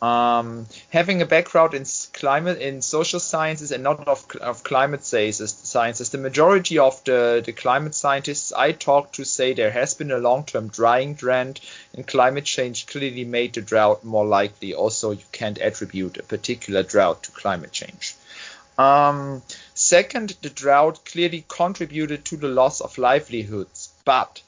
Um, 0.02 0.66
having 0.92 1.22
a 1.22 1.26
background 1.26 1.74
in 1.74 1.84
climate 2.14 2.62
in 2.62 2.82
social 2.82 3.20
sciences 3.20 3.74
and 3.74 3.84
not 3.84 4.08
of, 4.08 4.26
of 4.40 4.64
climate 4.64 5.04
sciences, 5.04 6.10
the 6.10 6.18
majority 6.18 6.80
of 6.80 7.04
the, 7.04 7.44
the 7.46 7.52
climate 7.52 7.94
scientists 7.94 8.54
I 8.54 8.72
talked 8.72 9.16
to 9.16 9.26
say 9.26 9.54
there 9.54 9.72
has 9.72 9.96
been 9.96 10.12
a 10.12 10.18
long-term 10.18 10.70
drying 10.70 11.16
trend, 11.16 11.60
and 11.94 12.08
climate 12.08 12.46
change 12.46 12.88
clearly 12.88 13.26
made 13.26 13.56
the 13.56 13.62
drought 13.62 14.06
more 14.06 14.26
likely. 14.26 14.74
Also, 14.74 15.12
you 15.12 15.26
can't 15.34 15.58
attribute 15.58 16.18
a 16.18 16.24
particular 16.24 16.82
drought 16.82 17.24
to 17.24 17.32
climate 17.32 17.74
change. 17.74 18.16
Um, 18.78 19.42
second, 19.74 20.38
the 20.42 20.50
drought 20.50 21.04
clearly 21.04 21.44
contributed 21.46 22.24
to 22.26 22.38
the 22.38 22.48
loss 22.48 22.80
of 22.80 22.98
livelihoods 22.98 23.79
but 24.10 24.42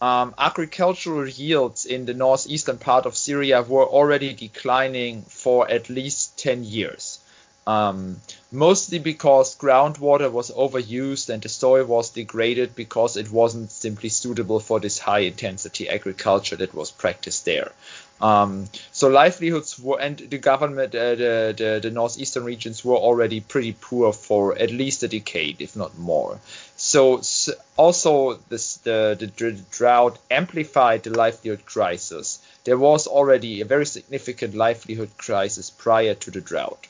um, 0.00 0.32
agricultural 0.38 1.26
yields 1.26 1.86
in 1.86 2.06
the 2.06 2.14
northeastern 2.14 2.78
part 2.78 3.04
of 3.04 3.16
Syria 3.16 3.62
were 3.62 3.84
already 3.84 4.32
declining 4.32 5.22
for 5.22 5.68
at 5.68 5.90
least 5.90 6.38
10 6.38 6.62
years. 6.62 7.18
Um, 7.66 8.20
mostly 8.52 9.00
because 9.00 9.56
groundwater 9.56 10.30
was 10.30 10.52
overused 10.52 11.30
and 11.30 11.42
the 11.42 11.48
soil 11.48 11.84
was 11.84 12.10
degraded 12.10 12.76
because 12.76 13.16
it 13.16 13.28
wasn't 13.28 13.72
simply 13.72 14.08
suitable 14.08 14.60
for 14.60 14.78
this 14.78 15.00
high 15.00 15.24
intensity 15.32 15.88
agriculture 15.88 16.54
that 16.54 16.72
was 16.72 16.92
practiced 16.92 17.44
there. 17.44 17.72
Um, 18.20 18.68
so 18.92 19.08
livelihoods 19.08 19.78
were, 19.78 20.00
and 20.00 20.16
the 20.16 20.38
government, 20.38 20.94
uh, 20.94 21.14
the, 21.14 21.54
the, 21.56 21.80
the 21.82 21.90
northeastern 21.90 22.44
regions 22.44 22.84
were 22.84 22.96
already 22.96 23.40
pretty 23.40 23.72
poor 23.72 24.12
for 24.12 24.56
at 24.56 24.70
least 24.70 25.02
a 25.02 25.08
decade, 25.08 25.60
if 25.60 25.76
not 25.76 25.98
more. 25.98 26.40
So, 26.78 27.20
so 27.22 27.54
also 27.76 28.34
this, 28.48 28.76
the, 28.76 29.16
the 29.18 29.26
drought 29.72 30.16
amplified 30.30 31.02
the 31.02 31.10
livelihood 31.10 31.66
crisis. 31.66 32.38
There 32.62 32.78
was 32.78 33.08
already 33.08 33.60
a 33.60 33.64
very 33.64 33.84
significant 33.84 34.54
livelihood 34.54 35.10
crisis 35.18 35.70
prior 35.70 36.14
to 36.14 36.30
the 36.30 36.40
drought. 36.40 36.86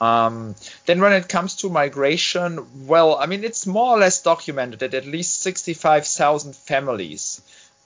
Um, 0.00 0.54
then 0.86 1.00
when 1.00 1.12
it 1.12 1.28
comes 1.28 1.56
to 1.56 1.68
migration, 1.68 2.86
well, 2.86 3.16
I 3.16 3.26
mean, 3.26 3.42
it's 3.42 3.66
more 3.66 3.96
or 3.96 3.98
less 3.98 4.22
documented 4.22 4.78
that 4.78 4.94
at 4.94 5.04
least 5.04 5.40
65,000 5.40 6.54
families 6.54 7.40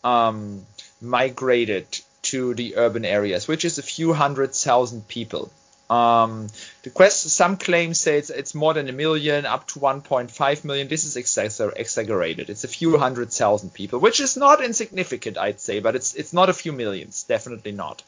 um, 0.04 0.66
migrated 1.00 1.86
to 2.22 2.52
the 2.52 2.76
urban 2.76 3.06
areas, 3.06 3.48
which 3.48 3.64
is 3.64 3.78
a 3.78 3.82
few 3.82 4.12
hundred 4.12 4.54
thousand 4.54 5.08
people. 5.08 5.50
Um, 5.90 6.48
the 6.84 6.90
quest, 6.90 7.28
some 7.30 7.58
claims 7.58 7.98
say 7.98 8.18
it's, 8.18 8.30
it's 8.30 8.54
more 8.54 8.72
than 8.72 8.88
a 8.88 8.92
million, 8.92 9.44
up 9.44 9.66
to 9.68 9.78
1.5 9.78 10.64
million. 10.64 10.88
This 10.88 11.04
is 11.04 11.16
exaggerated. 11.16 12.48
It's 12.48 12.64
a 12.64 12.68
few 12.68 12.96
hundred 12.96 13.30
thousand 13.30 13.74
people, 13.74 13.98
which 13.98 14.20
is 14.20 14.36
not 14.36 14.64
insignificant, 14.64 15.36
I'd 15.36 15.60
say, 15.60 15.80
but 15.80 15.94
it's 15.94 16.14
it's 16.14 16.32
not 16.32 16.48
a 16.48 16.54
few 16.54 16.72
millions, 16.72 17.24
definitely 17.24 17.72
not. 17.72 18.02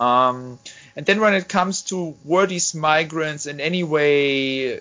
Um, 0.00 0.58
and 0.96 1.04
then 1.04 1.20
when 1.20 1.34
it 1.34 1.48
comes 1.48 1.82
to 1.84 2.16
were 2.24 2.46
these 2.46 2.74
migrants 2.74 3.46
in 3.46 3.60
any 3.60 3.84
way 3.84 4.80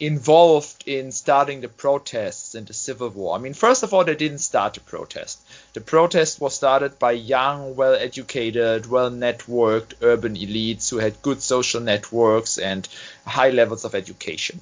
involved 0.00 0.84
in 0.86 1.12
starting 1.12 1.60
the 1.60 1.68
protests 1.68 2.54
and 2.54 2.66
the 2.66 2.72
civil 2.72 3.10
war. 3.10 3.36
I 3.36 3.38
mean, 3.38 3.52
first 3.52 3.82
of 3.82 3.92
all, 3.92 4.02
they 4.02 4.14
didn't 4.14 4.38
start 4.38 4.74
the 4.74 4.80
protest. 4.80 5.38
The 5.74 5.82
protest 5.82 6.40
was 6.40 6.54
started 6.54 6.98
by 6.98 7.12
young, 7.12 7.76
well 7.76 7.94
educated, 7.94 8.86
well 8.86 9.10
networked 9.10 9.94
urban 10.00 10.36
elites 10.36 10.88
who 10.88 10.98
had 10.98 11.20
good 11.20 11.42
social 11.42 11.82
networks 11.82 12.56
and 12.56 12.88
high 13.26 13.50
levels 13.50 13.84
of 13.84 13.94
education. 13.94 14.60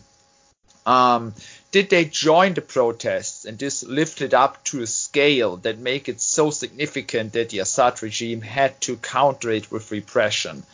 Um, 0.85 1.35
did 1.71 1.91
they 1.91 2.07
join 2.07 2.55
the 2.55 2.63
protests 2.63 3.45
and 3.45 3.59
this 3.59 3.85
lifted 3.85 4.35
up 4.35 4.65
to 4.65 4.83
a 4.83 4.87
scale 4.87 5.59
that 5.59 5.79
make 5.79 6.09
it 6.09 6.21
so 6.21 6.51
significant 6.51 7.35
that 7.35 7.51
the 7.51 7.59
Assad 7.59 8.03
regime 8.03 8.41
had 8.41 8.81
to 8.83 8.97
counter 8.97 9.51
it 9.51 9.71
with 9.71 9.93
repression? 9.93 10.65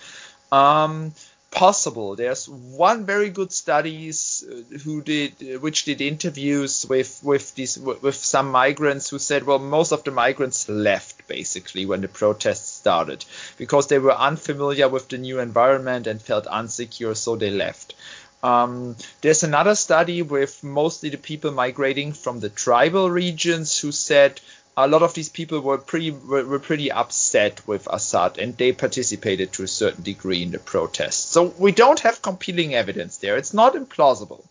Um, 0.52 1.12
possible. 1.54 2.16
There's 2.16 2.48
one 2.48 3.06
very 3.06 3.30
good 3.30 3.52
studies 3.52 4.44
uh, 4.46 4.78
who 4.78 5.00
did 5.02 5.62
which 5.62 5.84
did 5.84 6.00
interviews 6.00 6.84
with 6.88 7.20
with 7.22 7.54
these 7.54 7.78
with 7.78 8.16
some 8.16 8.50
migrants 8.50 9.08
who 9.08 9.18
said, 9.18 9.44
well, 9.44 9.60
most 9.60 9.92
of 9.92 10.04
the 10.04 10.10
migrants 10.10 10.68
left 10.68 11.26
basically 11.28 11.86
when 11.86 12.00
the 12.00 12.08
protests 12.08 12.70
started 12.70 13.24
because 13.56 13.86
they 13.86 13.98
were 13.98 14.12
unfamiliar 14.12 14.88
with 14.88 15.08
the 15.08 15.18
new 15.18 15.38
environment 15.38 16.06
and 16.06 16.20
felt 16.20 16.46
insecure, 16.52 17.14
so 17.14 17.36
they 17.36 17.50
left. 17.50 17.94
Um, 18.42 18.96
there's 19.22 19.42
another 19.42 19.74
study 19.74 20.20
with 20.20 20.62
mostly 20.62 21.08
the 21.08 21.16
people 21.16 21.50
migrating 21.50 22.12
from 22.12 22.40
the 22.40 22.50
tribal 22.50 23.10
regions 23.10 23.78
who 23.78 23.90
said 23.90 24.38
a 24.76 24.88
lot 24.88 25.02
of 25.02 25.14
these 25.14 25.28
people 25.28 25.60
were 25.60 25.78
pretty 25.78 26.10
were, 26.10 26.44
were, 26.44 26.58
pretty 26.58 26.90
upset 26.90 27.66
with 27.66 27.86
Assad 27.90 28.38
and 28.38 28.56
they 28.56 28.72
participated 28.72 29.52
to 29.52 29.62
a 29.62 29.68
certain 29.68 30.02
degree 30.02 30.42
in 30.42 30.50
the 30.50 30.58
protests. 30.58 31.30
So 31.30 31.54
we 31.58 31.72
don't 31.72 32.00
have 32.00 32.22
compelling 32.22 32.74
evidence 32.74 33.18
there. 33.18 33.36
It's 33.36 33.54
not 33.54 33.74
implausible. 33.74 34.44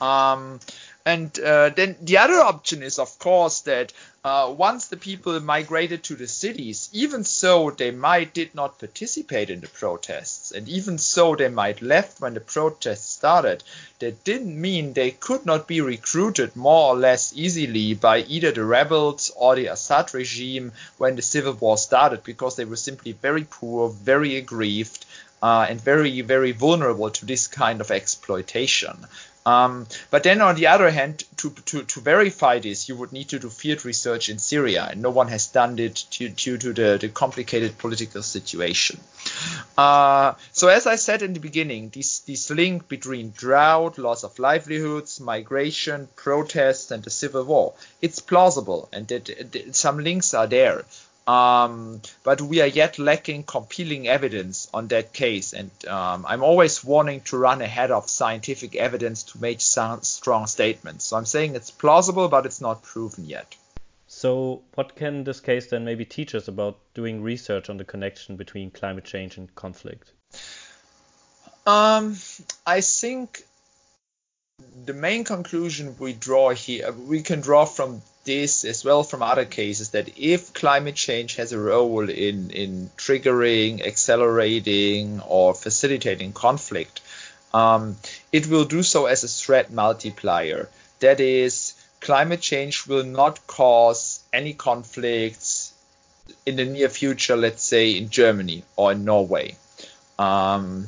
Um, 0.00 0.60
and 1.06 1.36
uh, 1.38 1.70
then 1.70 1.96
the 2.00 2.18
other 2.18 2.40
option 2.40 2.82
is, 2.82 2.98
of 2.98 3.18
course, 3.18 3.60
that 3.62 3.92
uh, 4.24 4.54
once 4.56 4.86
the 4.86 4.96
people 4.96 5.40
migrated 5.40 6.04
to 6.04 6.14
the 6.14 6.28
cities, 6.28 6.88
even 6.92 7.24
so 7.24 7.70
they 7.70 7.90
might 7.90 8.32
did 8.32 8.54
not 8.54 8.78
participate 8.78 9.50
in 9.50 9.60
the 9.60 9.66
protests, 9.66 10.52
and 10.52 10.68
even 10.68 10.96
so 10.96 11.34
they 11.34 11.48
might 11.48 11.82
left 11.82 12.20
when 12.20 12.34
the 12.34 12.40
protests 12.40 13.10
started. 13.10 13.64
That 13.98 14.22
didn't 14.22 14.60
mean 14.60 14.92
they 14.92 15.10
could 15.10 15.44
not 15.44 15.66
be 15.66 15.80
recruited 15.80 16.54
more 16.54 16.94
or 16.94 16.96
less 16.96 17.32
easily 17.34 17.94
by 17.94 18.18
either 18.18 18.52
the 18.52 18.64
rebels 18.64 19.32
or 19.34 19.56
the 19.56 19.66
Assad 19.66 20.14
regime 20.14 20.70
when 20.98 21.16
the 21.16 21.22
civil 21.22 21.54
war 21.54 21.76
started, 21.76 22.22
because 22.22 22.54
they 22.54 22.64
were 22.64 22.76
simply 22.76 23.12
very 23.12 23.44
poor, 23.44 23.88
very 23.88 24.36
aggrieved, 24.36 25.04
uh, 25.42 25.66
and 25.68 25.80
very, 25.80 26.20
very 26.20 26.52
vulnerable 26.52 27.10
to 27.10 27.26
this 27.26 27.48
kind 27.48 27.80
of 27.80 27.90
exploitation. 27.90 29.04
Um, 29.44 29.86
but 30.10 30.22
then 30.22 30.40
on 30.40 30.54
the 30.54 30.68
other 30.68 30.90
hand, 30.90 31.24
to, 31.38 31.50
to, 31.50 31.82
to 31.82 32.00
verify 32.00 32.60
this, 32.60 32.88
you 32.88 32.96
would 32.96 33.12
need 33.12 33.30
to 33.30 33.40
do 33.40 33.48
field 33.48 33.84
research 33.84 34.28
in 34.28 34.38
Syria, 34.38 34.88
and 34.90 35.02
no 35.02 35.10
one 35.10 35.28
has 35.28 35.48
done 35.48 35.78
it 35.78 36.04
due, 36.10 36.28
due 36.28 36.58
to 36.58 36.72
the, 36.72 36.98
the 37.00 37.08
complicated 37.08 37.76
political 37.78 38.22
situation. 38.22 39.00
Uh, 39.76 40.34
so 40.52 40.68
as 40.68 40.86
I 40.86 40.96
said 40.96 41.22
in 41.22 41.32
the 41.32 41.40
beginning, 41.40 41.88
this, 41.88 42.20
this 42.20 42.50
link 42.50 42.88
between 42.88 43.32
drought, 43.36 43.98
loss 43.98 44.22
of 44.22 44.38
livelihoods, 44.38 45.18
migration, 45.20 46.08
protests, 46.14 46.92
and 46.92 47.02
the 47.02 47.10
civil 47.10 47.44
war, 47.44 47.74
it's 48.00 48.20
plausible, 48.20 48.88
and 48.92 49.08
that, 49.08 49.24
that 49.52 49.74
some 49.74 49.98
links 49.98 50.34
are 50.34 50.46
there. 50.46 50.84
Um, 51.26 52.02
but 52.24 52.40
we 52.40 52.60
are 52.60 52.66
yet 52.66 52.98
lacking 52.98 53.44
compelling 53.44 54.08
evidence 54.08 54.68
on 54.74 54.88
that 54.88 55.12
case, 55.12 55.52
and 55.52 55.70
um, 55.86 56.26
I'm 56.26 56.42
always 56.42 56.82
wanting 56.82 57.20
to 57.22 57.36
run 57.36 57.62
ahead 57.62 57.92
of 57.92 58.10
scientific 58.10 58.74
evidence 58.74 59.22
to 59.24 59.40
make 59.40 59.60
strong 59.60 60.46
statements. 60.46 61.04
So 61.04 61.16
I'm 61.16 61.26
saying 61.26 61.54
it's 61.54 61.70
plausible, 61.70 62.28
but 62.28 62.44
it's 62.44 62.60
not 62.60 62.82
proven 62.82 63.26
yet. 63.26 63.54
So, 64.08 64.62
what 64.74 64.94
can 64.94 65.24
this 65.24 65.40
case 65.40 65.68
then 65.68 65.84
maybe 65.84 66.04
teach 66.04 66.34
us 66.34 66.46
about 66.46 66.78
doing 66.92 67.22
research 67.22 67.70
on 67.70 67.78
the 67.78 67.84
connection 67.84 68.36
between 68.36 68.70
climate 68.70 69.04
change 69.04 69.38
and 69.38 69.52
conflict? 69.54 70.12
Um, 71.66 72.16
I 72.66 72.82
think 72.82 73.42
the 74.84 74.92
main 74.92 75.24
conclusion 75.24 75.96
we 75.98 76.12
draw 76.12 76.50
here, 76.50 76.92
we 76.92 77.22
can 77.22 77.40
draw 77.40 77.64
from 77.64 78.02
this 78.24 78.64
as 78.64 78.84
well 78.84 79.02
from 79.02 79.22
other 79.22 79.44
cases 79.44 79.90
that 79.90 80.16
if 80.16 80.52
climate 80.54 80.94
change 80.94 81.36
has 81.36 81.52
a 81.52 81.58
role 81.58 82.08
in, 82.08 82.50
in 82.50 82.90
triggering, 82.96 83.84
accelerating, 83.84 85.20
or 85.20 85.54
facilitating 85.54 86.32
conflict, 86.32 87.00
um, 87.52 87.96
it 88.32 88.46
will 88.46 88.64
do 88.64 88.82
so 88.82 89.06
as 89.06 89.24
a 89.24 89.28
threat 89.28 89.72
multiplier. 89.72 90.68
That 91.00 91.20
is, 91.20 91.74
climate 92.00 92.40
change 92.40 92.86
will 92.86 93.04
not 93.04 93.46
cause 93.46 94.20
any 94.32 94.54
conflicts 94.54 95.72
in 96.46 96.56
the 96.56 96.64
near 96.64 96.88
future, 96.88 97.36
let's 97.36 97.62
say 97.62 97.90
in 97.90 98.08
Germany 98.08 98.62
or 98.76 98.92
in 98.92 99.04
Norway. 99.04 99.56
Um, 100.18 100.86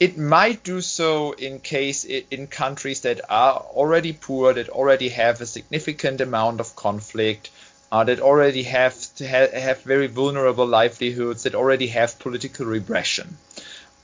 it 0.00 0.16
might 0.16 0.64
do 0.64 0.80
so 0.80 1.32
in 1.32 1.60
case 1.60 2.04
in 2.04 2.46
countries 2.46 3.02
that 3.02 3.20
are 3.28 3.56
already 3.56 4.14
poor, 4.14 4.54
that 4.54 4.70
already 4.70 5.10
have 5.10 5.42
a 5.42 5.46
significant 5.46 6.22
amount 6.22 6.58
of 6.58 6.74
conflict, 6.74 7.50
uh, 7.92 8.02
that 8.04 8.18
already 8.18 8.62
have 8.62 8.94
ha- 9.18 9.52
have 9.52 9.82
very 9.82 10.06
vulnerable 10.06 10.66
livelihoods, 10.66 11.42
that 11.42 11.54
already 11.54 11.88
have 11.88 12.18
political 12.18 12.64
repression. 12.64 13.36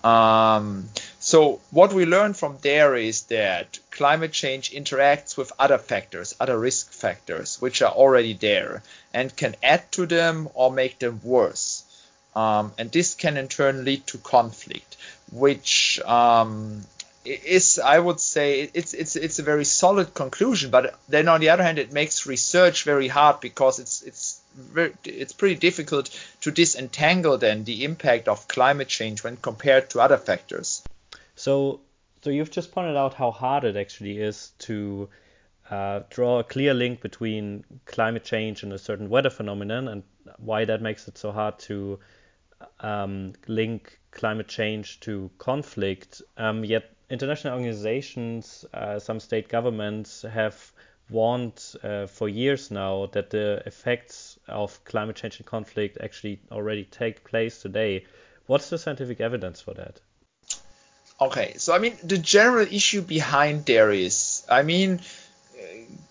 Um, 0.05 0.91
so 1.19 1.61
what 1.71 1.95
we 1.95 2.05
learn 2.05 2.35
from 2.35 2.59
there 2.61 2.95
is 2.95 3.23
that 3.25 3.79
climate 3.91 4.33
change 4.33 4.73
interacts 4.73 5.39
with 5.39 5.51
other 5.59 5.79
factors, 5.79 6.35
other 6.39 6.59
risk 6.59 6.93
factors, 6.93 7.57
which 7.61 7.81
are 7.81 7.91
already 7.91 8.35
there, 8.35 8.83
and 9.15 9.35
can 9.35 9.57
add 9.63 9.91
to 9.93 10.05
them 10.05 10.51
or 10.53 10.71
make 10.71 10.99
them 10.99 11.23
worse. 11.25 11.85
Um, 12.37 12.73
and 12.77 12.93
this 12.93 13.15
can 13.15 13.39
in 13.39 13.49
turn 13.49 13.87
lead 13.87 14.07
to 14.09 14.19
conflict 14.19 14.99
which 15.33 16.01
um, 16.05 16.83
is, 17.25 17.79
I 17.79 17.99
would 17.99 18.21
say, 18.21 18.71
it's 18.73 18.95
it's 18.95 19.17
it's 19.17 19.39
a 19.39 19.43
very 19.43 19.65
solid 19.65 20.15
conclusion. 20.15 20.71
But 20.71 20.99
then 21.09 21.29
on 21.29 21.41
the 21.41 21.51
other 21.51 21.63
hand, 21.63 21.79
it 21.79 21.93
makes 21.93 22.27
research 22.27 22.85
very 22.85 23.09
hard 23.09 23.41
because 23.41 23.79
it's 23.79 24.03
it's 24.03 24.41
very, 24.57 24.95
it's 25.05 25.33
pretty 25.33 25.57
difficult 25.57 26.11
to 26.43 26.51
disentangle 26.51 27.39
then 27.39 27.65
the 27.65 27.85
impact 27.85 28.29
of 28.29 28.49
climate 28.49 28.89
change 28.89 29.23
when 29.23 29.37
compared 29.37 29.91
to 29.91 30.01
other 30.01 30.17
factors. 30.17 30.83
So, 31.35 31.81
so 32.23 32.31
you've 32.31 32.51
just 32.51 32.73
pointed 32.73 32.97
out 32.97 33.15
how 33.15 33.31
hard 33.31 33.65
it 33.65 33.77
actually 33.77 34.19
is 34.19 34.53
to 34.61 35.09
uh, 35.71 36.01
draw 36.11 36.39
a 36.39 36.45
clear 36.45 36.73
link 36.75 37.01
between 37.01 37.65
climate 37.85 38.25
change 38.25 38.63
and 38.63 38.73
a 38.73 38.79
certain 38.79 39.11
weather 39.11 39.31
phenomenon, 39.31 39.89
and 39.89 40.03
why 40.39 40.65
that 40.65 40.81
makes 40.81 41.09
it 41.09 41.19
so 41.19 41.33
hard 41.33 41.59
to 41.59 41.99
um, 42.81 43.33
link 43.47 43.99
climate 44.11 44.49
change 44.49 45.01
to 45.01 45.31
conflict. 45.39 46.23
Um, 46.37 46.65
yet 46.65 46.91
international 47.11 47.55
organizations, 47.55 48.65
uh, 48.73 48.99
some 48.99 49.21
state 49.21 49.49
governments 49.49 50.23
have 50.23 50.73
warned 51.09 51.63
uh, 51.85 52.07
for 52.07 52.29
years 52.29 52.71
now 52.71 53.07
that 53.13 53.31
the 53.31 53.63
effects 53.67 54.39
of 54.49 54.85
climate 54.85 55.17
change 55.17 55.39
and 55.39 55.47
conflict 55.47 55.99
actually 56.01 56.41
already 56.51 56.85
take 56.85 57.25
place 57.25 57.63
today. 57.63 58.05
What's 58.47 58.71
the 58.71 58.79
scientific 58.79 59.21
evidence 59.21 59.61
for 59.61 59.75
that? 59.75 60.01
Okay, 61.21 61.55
so 61.57 61.75
I 61.75 61.79
mean, 61.79 61.97
the 62.03 62.19
general 62.19 62.67
issue 62.71 63.01
behind 63.01 63.65
there 63.65 63.91
is, 63.91 64.45
I 64.51 64.63
mean, 64.63 65.01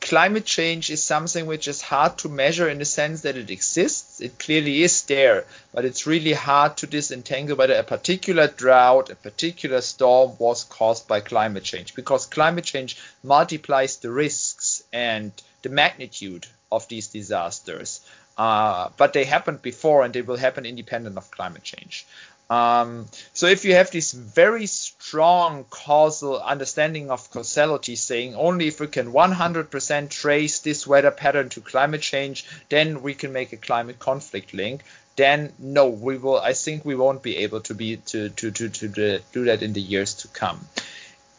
climate 0.06 0.46
change 0.46 0.92
is 0.92 1.04
something 1.04 1.48
which 1.48 1.68
is 1.68 1.82
hard 1.82 2.16
to 2.16 2.30
measure 2.30 2.70
in 2.70 2.78
the 2.78 2.86
sense 2.86 3.22
that 3.22 3.36
it 3.36 3.50
exists. 3.50 4.22
It 4.22 4.38
clearly 4.38 4.84
is 4.84 5.02
there, 5.06 5.46
but 5.74 5.84
it's 5.84 6.06
really 6.06 6.34
hard 6.34 6.78
to 6.78 6.88
disentangle 6.88 7.58
whether 7.58 7.74
a 7.74 7.82
particular 7.82 8.48
drought, 8.48 9.10
a 9.10 9.16
particular 9.16 9.82
storm 9.82 10.34
was 10.38 10.64
caused 10.64 11.08
by 11.08 11.22
climate 11.22 11.64
change 11.64 11.96
because 11.96 12.28
climate 12.28 12.66
change 12.66 12.98
multiplies 13.24 13.98
the 13.98 14.12
risks 14.12 14.84
and 14.94 15.32
the 15.64 15.70
magnitude 15.70 16.46
of 16.72 16.88
these 16.88 17.08
disasters. 17.08 18.02
Uh, 18.38 18.90
but 18.98 19.14
they 19.14 19.24
happened 19.24 19.64
before 19.64 20.04
and 20.04 20.14
they 20.14 20.22
will 20.22 20.38
happen 20.38 20.68
independent 20.68 21.18
of 21.18 21.32
climate 21.32 21.64
change. 21.64 22.06
Um, 22.50 23.08
so 23.34 23.48
if 23.48 23.66
you 23.66 23.74
have 23.74 23.90
this 23.90 24.12
very 24.12 24.68
strong 24.68 25.64
causal 25.70 26.40
understanding 26.40 27.10
of 27.10 27.32
causality, 27.32 27.96
saying 27.96 28.36
only 28.36 28.68
if 28.68 28.80
we 28.80 28.88
can 28.88 29.12
100% 29.12 30.10
trace 30.10 30.60
this 30.60 30.86
weather 30.86 31.12
pattern 31.12 31.50
to 31.50 31.62
climate 31.62 32.02
change, 32.02 32.46
then 32.70 33.02
we 33.02 33.16
can 33.16 33.34
make 33.34 33.52
a 33.52 33.58
climate 33.58 33.98
conflict 33.98 34.54
link. 34.54 34.84
Then 35.16 35.54
no, 35.58 35.88
we 35.88 36.18
will. 36.18 36.40
I 36.40 36.54
think 36.54 36.84
we 36.84 36.96
won't 36.96 37.24
be 37.24 37.38
able 37.38 37.62
to 37.62 37.74
be 37.74 37.98
to 37.98 38.30
to 38.30 38.52
to 38.52 38.70
to 38.70 39.22
do 39.32 39.46
that 39.46 39.64
in 39.64 39.72
the 39.72 39.82
years 39.82 40.14
to 40.16 40.28
come. 40.28 40.68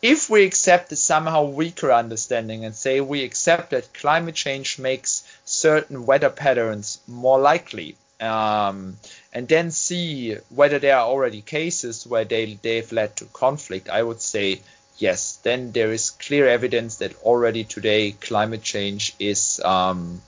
If 0.00 0.30
we 0.30 0.44
accept 0.44 0.88
the 0.88 0.96
somehow 0.96 1.44
weaker 1.44 1.92
understanding 1.92 2.64
and 2.64 2.74
say 2.74 3.00
we 3.00 3.22
accept 3.22 3.70
that 3.70 3.92
climate 3.92 4.34
change 4.34 4.78
makes 4.78 5.24
certain 5.44 6.06
weather 6.06 6.30
patterns 6.30 7.00
more 7.06 7.38
likely, 7.38 7.96
um, 8.20 8.96
and 9.32 9.48
then 9.48 9.70
see 9.70 10.36
whether 10.48 10.78
there 10.78 10.96
are 10.96 11.06
already 11.06 11.42
cases 11.42 12.06
where 12.06 12.24
they, 12.24 12.58
they've 12.62 12.90
led 12.92 13.16
to 13.16 13.24
conflict, 13.26 13.88
I 13.88 14.02
would 14.02 14.20
say 14.20 14.62
yes. 14.98 15.36
Then 15.42 15.72
there 15.72 15.92
is 15.92 16.10
clear 16.10 16.48
evidence 16.48 16.96
that 16.96 17.14
already 17.22 17.64
today 17.64 18.12
climate 18.12 18.62
change 18.62 19.14
is 19.18 19.60
um, 19.64 20.22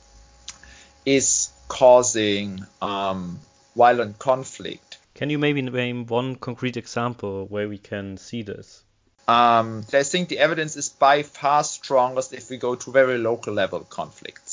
is 1.07 1.51
causing 1.69 2.65
um, 2.83 3.39
violent 3.77 4.19
conflict. 4.19 4.99
Can 5.15 5.31
you 5.31 5.39
maybe 5.39 5.63
name 5.63 6.07
one 6.07 6.37
concrete 6.37 6.77
example 6.77 7.47
where 7.47 7.69
we 7.69 7.79
can 7.79 8.17
see 8.19 8.43
this? 8.43 8.85
Um, 9.27 9.85
I 9.93 10.05
think 10.05 10.31
the 10.31 10.39
evidence 10.39 10.77
is 10.77 10.89
by 10.89 11.23
far 11.23 11.63
strongest 11.63 12.33
if 12.33 12.49
we 12.49 12.57
go 12.57 12.75
to 12.77 12.91
very 12.91 13.19
local 13.19 13.53
level 13.53 13.81
conflicts. 13.81 14.48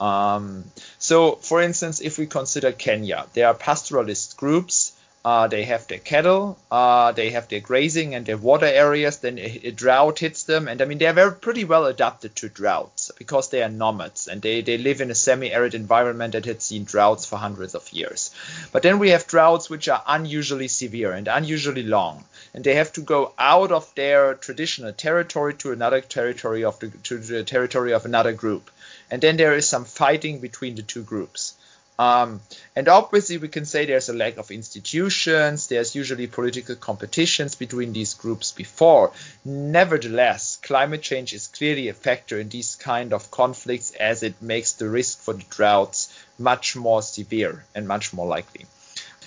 Um, 0.00 0.64
so, 0.98 1.36
for 1.36 1.60
instance, 1.60 2.00
if 2.00 2.18
we 2.18 2.26
consider 2.26 2.72
Kenya, 2.72 3.26
there 3.34 3.46
are 3.48 3.54
pastoralist 3.54 4.36
groups. 4.36 4.92
Uh, 5.22 5.48
they 5.48 5.64
have 5.64 5.86
their 5.86 5.98
cattle, 5.98 6.58
uh, 6.70 7.12
they 7.12 7.30
have 7.30 7.46
their 7.48 7.60
grazing 7.60 8.14
and 8.14 8.24
their 8.24 8.38
water 8.38 8.64
areas. 8.64 9.18
Then 9.18 9.38
a, 9.38 9.60
a, 9.64 9.70
drought 9.70 10.18
hits 10.18 10.44
them, 10.44 10.66
and 10.66 10.80
I 10.80 10.86
mean 10.86 10.96
they're 10.96 11.12
very 11.12 11.32
pretty 11.32 11.64
well 11.64 11.84
adapted 11.84 12.34
to 12.36 12.48
droughts 12.48 13.10
because 13.18 13.50
they 13.50 13.62
are 13.62 13.68
nomads 13.68 14.28
and 14.28 14.40
they, 14.40 14.62
they 14.62 14.78
live 14.78 15.02
in 15.02 15.10
a 15.10 15.14
semi-arid 15.14 15.74
environment 15.74 16.32
that 16.32 16.46
had 16.46 16.62
seen 16.62 16.84
droughts 16.84 17.26
for 17.26 17.36
hundreds 17.36 17.74
of 17.74 17.92
years. 17.92 18.30
But 18.72 18.82
then 18.82 18.98
we 18.98 19.10
have 19.10 19.26
droughts 19.26 19.68
which 19.68 19.88
are 19.88 20.02
unusually 20.06 20.68
severe 20.68 21.12
and 21.12 21.28
unusually 21.28 21.82
long, 21.82 22.24
and 22.54 22.64
they 22.64 22.76
have 22.76 22.92
to 22.94 23.02
go 23.02 23.34
out 23.38 23.72
of 23.72 23.94
their 23.94 24.34
traditional 24.34 24.92
territory 24.94 25.52
to 25.54 25.72
another 25.72 26.00
territory 26.00 26.64
of 26.64 26.78
the 26.78 26.88
to 26.88 27.18
the 27.18 27.44
territory 27.44 27.92
of 27.92 28.06
another 28.06 28.32
group 28.32 28.70
and 29.10 29.20
then 29.20 29.36
there 29.36 29.54
is 29.54 29.68
some 29.68 29.84
fighting 29.84 30.38
between 30.38 30.76
the 30.76 30.82
two 30.82 31.02
groups. 31.02 31.54
Um, 32.00 32.40
and 32.74 32.88
obviously, 32.88 33.36
we 33.36 33.48
can 33.48 33.66
say 33.66 33.84
there's 33.84 34.08
a 34.08 34.14
lack 34.14 34.38
of 34.38 34.50
institutions, 34.50 35.66
there's 35.66 35.94
usually 35.94 36.26
political 36.28 36.74
competitions 36.74 37.54
between 37.56 37.92
these 37.92 38.14
groups 38.14 38.52
before. 38.52 39.12
Nevertheless, 39.44 40.58
climate 40.62 41.02
change 41.02 41.34
is 41.34 41.48
clearly 41.48 41.88
a 41.88 41.92
factor 41.92 42.40
in 42.40 42.48
these 42.48 42.74
kind 42.76 43.12
of 43.12 43.30
conflicts 43.30 43.90
as 43.90 44.22
it 44.22 44.40
makes 44.40 44.72
the 44.72 44.88
risk 44.88 45.18
for 45.18 45.34
the 45.34 45.44
droughts 45.50 46.08
much 46.38 46.74
more 46.74 47.02
severe 47.02 47.66
and 47.74 47.86
much 47.86 48.14
more 48.14 48.26
likely. 48.26 48.64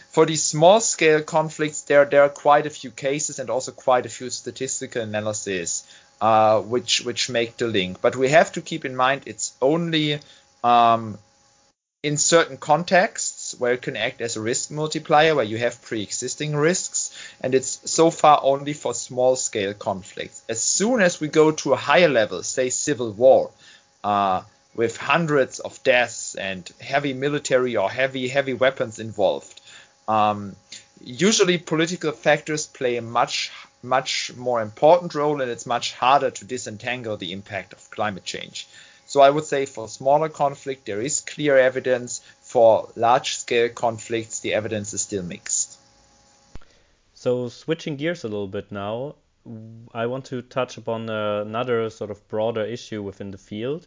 For 0.10 0.26
these 0.26 0.42
small 0.42 0.80
scale 0.80 1.22
conflicts, 1.22 1.84
there, 1.84 2.06
there 2.06 2.24
are 2.24 2.30
quite 2.30 2.66
a 2.66 2.72
few 2.72 2.90
cases 2.90 3.38
and 3.38 3.52
also 3.52 3.72
quite 3.72 4.08
a 4.08 4.16
few 4.18 4.32
statistical 4.32 5.04
analyses 5.04 5.84
uh, 6.20 6.60
which 6.62 7.02
which 7.02 7.30
make 7.30 7.58
the 7.58 7.68
link. 7.68 8.02
But 8.02 8.16
we 8.16 8.30
have 8.30 8.52
to 8.54 8.62
keep 8.62 8.84
in 8.84 8.96
mind 8.96 9.24
it's 9.28 9.54
only 9.62 10.22
um, 10.64 11.20
in 12.04 12.18
certain 12.18 12.58
contexts 12.58 13.56
where 13.58 13.74
it 13.74 13.82
can 13.82 13.96
act 13.96 14.20
as 14.20 14.36
a 14.36 14.42
risk 14.42 14.70
multiplier, 14.70 15.34
where 15.34 15.46
you 15.46 15.58
have 15.58 15.82
pre-existing 15.82 16.54
risks, 16.54 17.18
and 17.40 17.56
it's 17.56 17.90
so 17.90 18.12
far 18.12 18.42
only 18.44 18.74
for 18.74 18.94
small-scale 18.94 19.74
conflicts. 19.74 20.44
As 20.50 20.62
soon 20.62 21.02
as 21.02 21.22
we 21.22 21.30
go 21.30 21.52
to 21.52 21.72
a 21.72 21.78
higher 21.78 22.10
level, 22.10 22.44
say 22.44 22.70
civil 22.70 23.14
war, 23.14 23.52
uh, 24.04 24.42
with 24.76 24.98
hundreds 24.98 25.60
of 25.60 25.82
deaths 25.84 26.36
and 26.36 26.70
heavy 26.82 27.14
military 27.14 27.78
or 27.78 27.90
heavy 27.90 28.28
heavy 28.28 28.54
weapons 28.54 29.00
involved, 29.00 29.62
um, 30.08 30.56
usually 31.02 31.58
political 31.58 32.12
factors 32.12 32.68
play 32.68 32.98
a 32.98 33.02
much 33.02 33.52
much 33.84 34.32
more 34.36 34.62
important 34.62 35.14
role 35.14 35.42
and 35.42 35.52
it's 35.52 35.66
much 35.66 35.94
harder 35.94 36.32
to 36.32 36.46
disentangle 36.46 37.18
the 37.18 37.34
impact 37.34 37.74
of 37.74 37.92
climate 37.92 38.24
change. 38.24 38.68
So 39.14 39.22
I 39.22 39.30
would 39.30 39.46
say 39.46 39.68
for 39.68 39.88
smaller 39.88 40.28
conflict 40.28 40.88
there 40.88 41.00
is 41.00 41.22
clear 41.22 41.56
evidence. 41.56 42.22
For 42.42 42.90
large 42.96 43.38
scale 43.38 43.70
conflicts 43.70 44.40
the 44.40 44.56
evidence 44.56 44.92
is 44.92 45.02
still 45.04 45.22
mixed. 45.22 45.78
So 47.14 47.48
switching 47.48 47.98
gears 47.98 48.24
a 48.24 48.28
little 48.28 48.48
bit 48.48 48.72
now, 48.72 49.14
I 49.94 50.08
want 50.08 50.26
to 50.26 50.42
touch 50.42 50.78
upon 50.78 51.10
another 51.12 51.92
sort 51.92 52.10
of 52.10 52.28
broader 52.28 52.66
issue 52.66 53.04
within 53.04 53.30
the 53.30 53.38
field. 53.38 53.86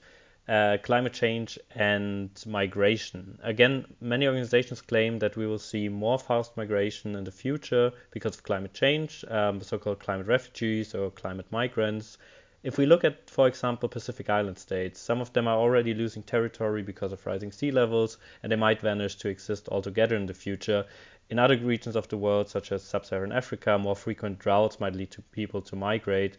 uh, 0.48 0.76
climate 0.82 1.12
change 1.12 1.58
and 1.74 2.30
migration. 2.46 3.38
Again, 3.42 3.86
many 4.00 4.26
organizations 4.26 4.80
claim 4.80 5.18
that 5.18 5.36
we 5.36 5.46
will 5.46 5.58
see 5.58 5.88
more 5.88 6.18
fast 6.18 6.56
migration 6.56 7.16
in 7.16 7.24
the 7.24 7.32
future 7.32 7.92
because 8.12 8.36
of 8.36 8.42
climate 8.44 8.72
change, 8.72 9.24
um, 9.28 9.60
so-called 9.60 9.98
climate 9.98 10.26
refugees 10.26 10.94
or 10.94 11.10
climate 11.10 11.46
migrants. 11.50 12.18
If 12.66 12.78
we 12.78 12.86
look 12.86 13.04
at, 13.04 13.30
for 13.30 13.46
example, 13.46 13.88
Pacific 13.88 14.28
Island 14.28 14.58
states, 14.58 14.98
some 14.98 15.20
of 15.20 15.32
them 15.32 15.46
are 15.46 15.56
already 15.56 15.94
losing 15.94 16.24
territory 16.24 16.82
because 16.82 17.12
of 17.12 17.24
rising 17.24 17.52
sea 17.52 17.70
levels, 17.70 18.18
and 18.42 18.50
they 18.50 18.56
might 18.56 18.80
vanish 18.80 19.14
to 19.18 19.28
exist 19.28 19.68
altogether 19.68 20.16
in 20.16 20.26
the 20.26 20.34
future. 20.34 20.84
In 21.30 21.38
other 21.38 21.56
regions 21.56 21.94
of 21.94 22.08
the 22.08 22.16
world, 22.16 22.48
such 22.48 22.72
as 22.72 22.82
sub-Saharan 22.82 23.30
Africa, 23.30 23.78
more 23.78 23.94
frequent 23.94 24.40
droughts 24.40 24.80
might 24.80 24.96
lead 24.96 25.12
to 25.12 25.22
people 25.22 25.62
to 25.62 25.76
migrate. 25.76 26.38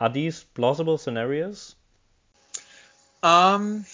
Are 0.00 0.08
these 0.08 0.42
plausible 0.42 0.98
scenarios? 0.98 1.76
Um, 3.22 3.84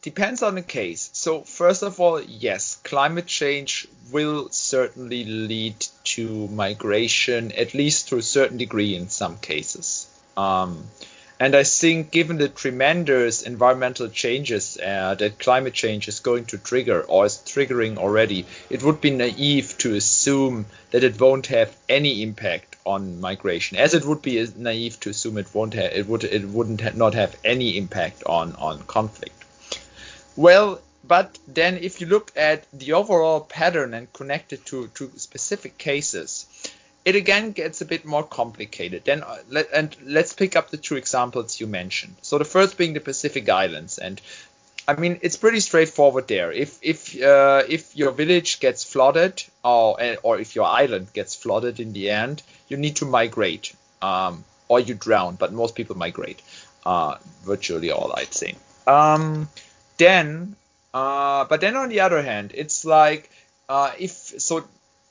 depends 0.00 0.42
on 0.42 0.54
the 0.54 0.62
case. 0.62 1.10
So 1.12 1.42
first 1.42 1.82
of 1.82 2.00
all, 2.00 2.22
yes, 2.22 2.76
climate 2.76 3.26
change 3.26 3.86
will 4.10 4.48
certainly 4.48 5.24
lead 5.24 5.76
to 6.04 6.48
migration, 6.48 7.52
at 7.52 7.74
least 7.74 8.08
to 8.08 8.16
a 8.16 8.22
certain 8.22 8.56
degree 8.56 8.96
in 8.96 9.10
some 9.10 9.36
cases. 9.36 10.06
Um, 10.36 10.84
and 11.40 11.54
I 11.54 11.62
think, 11.62 12.10
given 12.10 12.36
the 12.36 12.50
tremendous 12.50 13.40
environmental 13.40 14.08
changes 14.08 14.76
uh, 14.76 15.14
that 15.14 15.38
climate 15.38 15.72
change 15.72 16.06
is 16.06 16.20
going 16.20 16.44
to 16.46 16.58
trigger 16.58 17.00
or 17.00 17.24
is 17.24 17.38
triggering 17.38 17.96
already, 17.96 18.44
it 18.68 18.82
would 18.82 19.00
be 19.00 19.10
naive 19.10 19.78
to 19.78 19.94
assume 19.94 20.66
that 20.90 21.02
it 21.02 21.18
won't 21.18 21.46
have 21.46 21.74
any 21.88 22.22
impact 22.22 22.76
on 22.84 23.22
migration, 23.22 23.78
as 23.78 23.94
it 23.94 24.04
would 24.04 24.20
be 24.20 24.46
naive 24.56 25.00
to 25.00 25.10
assume 25.10 25.38
it 25.38 25.54
won't 25.54 25.72
have, 25.72 25.92
it 25.92 26.06
would 26.06 26.24
it 26.24 26.46
wouldn't 26.46 26.82
ha- 26.82 26.90
not 26.94 27.14
have 27.14 27.34
any 27.42 27.78
impact 27.78 28.22
on 28.26 28.54
on 28.56 28.82
conflict. 28.82 29.44
Well, 30.36 30.82
but 31.04 31.38
then 31.48 31.78
if 31.78 32.02
you 32.02 32.06
look 32.06 32.32
at 32.36 32.66
the 32.72 32.92
overall 32.92 33.40
pattern 33.40 33.94
and 33.94 34.12
connect 34.12 34.52
it 34.52 34.66
to 34.66 34.88
to 34.88 35.10
specific 35.16 35.78
cases, 35.78 36.44
it 37.04 37.16
again 37.16 37.52
gets 37.52 37.80
a 37.80 37.86
bit 37.86 38.04
more 38.04 38.22
complicated. 38.22 39.04
Then 39.04 39.22
uh, 39.22 39.38
let, 39.48 39.72
and 39.72 39.96
let's 40.04 40.32
pick 40.32 40.56
up 40.56 40.70
the 40.70 40.76
two 40.76 40.96
examples 40.96 41.60
you 41.60 41.66
mentioned. 41.66 42.16
So 42.22 42.38
the 42.38 42.44
first 42.44 42.76
being 42.76 42.92
the 42.92 43.00
Pacific 43.00 43.48
Islands, 43.48 43.98
and 43.98 44.20
I 44.86 44.94
mean 44.96 45.18
it's 45.22 45.36
pretty 45.36 45.60
straightforward 45.60 46.28
there. 46.28 46.52
If 46.52 46.78
if 46.82 47.20
uh, 47.20 47.62
if 47.68 47.96
your 47.96 48.12
village 48.12 48.60
gets 48.60 48.84
flooded, 48.84 49.42
or 49.64 49.98
or 50.22 50.38
if 50.38 50.54
your 50.54 50.66
island 50.66 51.12
gets 51.12 51.34
flooded 51.34 51.80
in 51.80 51.92
the 51.92 52.10
end, 52.10 52.42
you 52.68 52.76
need 52.76 52.96
to 52.96 53.06
migrate, 53.06 53.74
um, 54.02 54.44
or 54.68 54.80
you 54.80 54.94
drown. 54.94 55.36
But 55.36 55.52
most 55.52 55.74
people 55.74 55.96
migrate, 55.96 56.42
uh, 56.84 57.16
virtually 57.44 57.90
all, 57.90 58.12
I'd 58.14 58.34
say. 58.34 58.56
Um, 58.86 59.48
then, 59.96 60.56
uh, 60.92 61.44
but 61.44 61.60
then 61.60 61.76
on 61.76 61.88
the 61.88 62.00
other 62.00 62.22
hand, 62.22 62.52
it's 62.54 62.84
like 62.84 63.30
uh, 63.70 63.92
if 63.98 64.10
so 64.12 64.64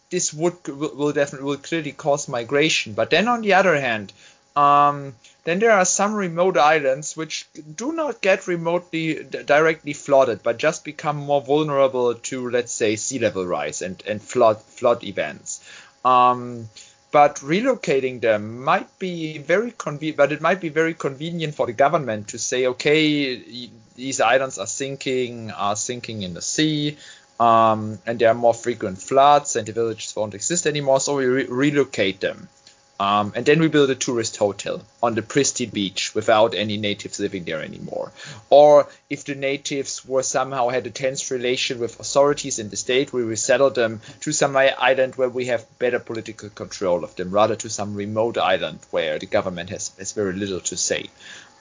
this 0.10 0.34
would 0.34 0.68
will 0.68 1.12
definitely 1.12 1.46
will 1.46 1.58
clearly 1.58 1.92
cause 1.92 2.28
migration. 2.28 2.94
But 2.94 3.10
then 3.10 3.28
on 3.28 3.42
the 3.42 3.54
other 3.54 3.80
hand, 3.80 4.12
um, 4.56 5.16
then 5.44 5.60
there 5.60 5.72
are 5.72 5.86
some 5.86 6.14
remote 6.14 6.58
islands 6.58 7.16
which 7.16 7.48
do 7.76 7.92
not 7.94 8.22
get 8.22 8.48
remotely 8.48 9.24
directly 9.24 9.94
flooded, 9.94 10.44
but 10.44 10.58
just 10.58 10.84
become 10.84 11.18
more 11.18 11.42
vulnerable 11.42 12.16
to, 12.16 12.50
let's 12.50 12.72
say, 12.72 12.96
sea 12.96 13.20
level 13.20 13.46
rise 13.46 13.82
and, 13.82 14.04
and 14.08 14.22
flood 14.22 14.62
flood 14.62 15.04
events. 15.04 15.64
Um, 16.04 16.70
but 17.12 17.38
relocating 17.38 18.22
them 18.22 18.64
might 18.64 19.00
be 19.00 19.40
very 19.40 19.74
convenient, 19.76 20.18
but 20.18 20.32
it 20.32 20.42
might 20.42 20.62
be 20.62 20.70
very 20.70 20.94
convenient 20.94 21.56
for 21.56 21.66
the 21.66 21.74
government 21.74 22.30
to 22.30 22.38
say, 22.38 22.68
okay, 22.68 23.70
these 23.96 24.22
islands 24.22 24.60
are 24.60 24.68
sinking, 24.68 25.52
are 25.52 25.76
sinking 25.76 26.22
in 26.22 26.34
the 26.34 26.42
sea 26.42 26.98
um, 27.40 28.00
and 28.06 28.20
there 28.20 28.30
are 28.30 28.36
more 28.36 28.54
frequent 28.54 29.02
floods 29.02 29.56
and 29.56 29.66
the 29.68 29.72
villages 29.72 30.14
won't 30.16 30.34
exist 30.34 30.68
anymore, 30.68 31.00
so 31.00 31.16
we 31.16 31.26
re- 31.26 31.48
relocate 31.48 32.20
them. 32.20 32.50
Um, 33.00 33.32
and 33.34 33.46
then 33.46 33.62
we 33.62 33.70
build 33.70 33.90
a 33.90 33.96
tourist 33.96 34.36
hotel 34.36 34.82
on 35.02 35.16
the 35.16 35.22
pristine 35.22 35.70
beach 35.70 36.14
without 36.14 36.54
any 36.54 36.76
natives 36.76 37.18
living 37.18 37.46
there 37.46 37.64
anymore. 37.64 38.12
Or 38.50 38.90
if 39.10 39.24
the 39.24 39.36
natives 39.36 40.06
were 40.06 40.22
somehow 40.22 40.68
had 40.68 40.86
a 40.86 40.90
tense 40.90 41.32
relation 41.32 41.80
with 41.80 41.98
authorities 41.98 42.60
in 42.60 42.70
the 42.70 42.76
state, 42.76 43.14
we 43.14 43.24
resettle 43.24 43.70
them 43.70 44.02
to 44.22 44.34
some 44.34 44.58
island 44.58 45.16
where 45.16 45.30
we 45.30 45.46
have 45.46 45.66
better 45.80 46.00
political 46.00 46.50
control 46.50 47.06
of 47.06 47.16
them, 47.16 47.32
rather 47.32 47.56
to 47.56 47.70
some 47.70 47.96
remote 47.96 48.38
island 48.38 48.80
where 48.92 49.18
the 49.18 49.28
government 49.28 49.70
has, 49.70 49.94
has 49.98 50.12
very 50.12 50.34
little 50.34 50.60
to 50.60 50.76
say. 50.76 51.06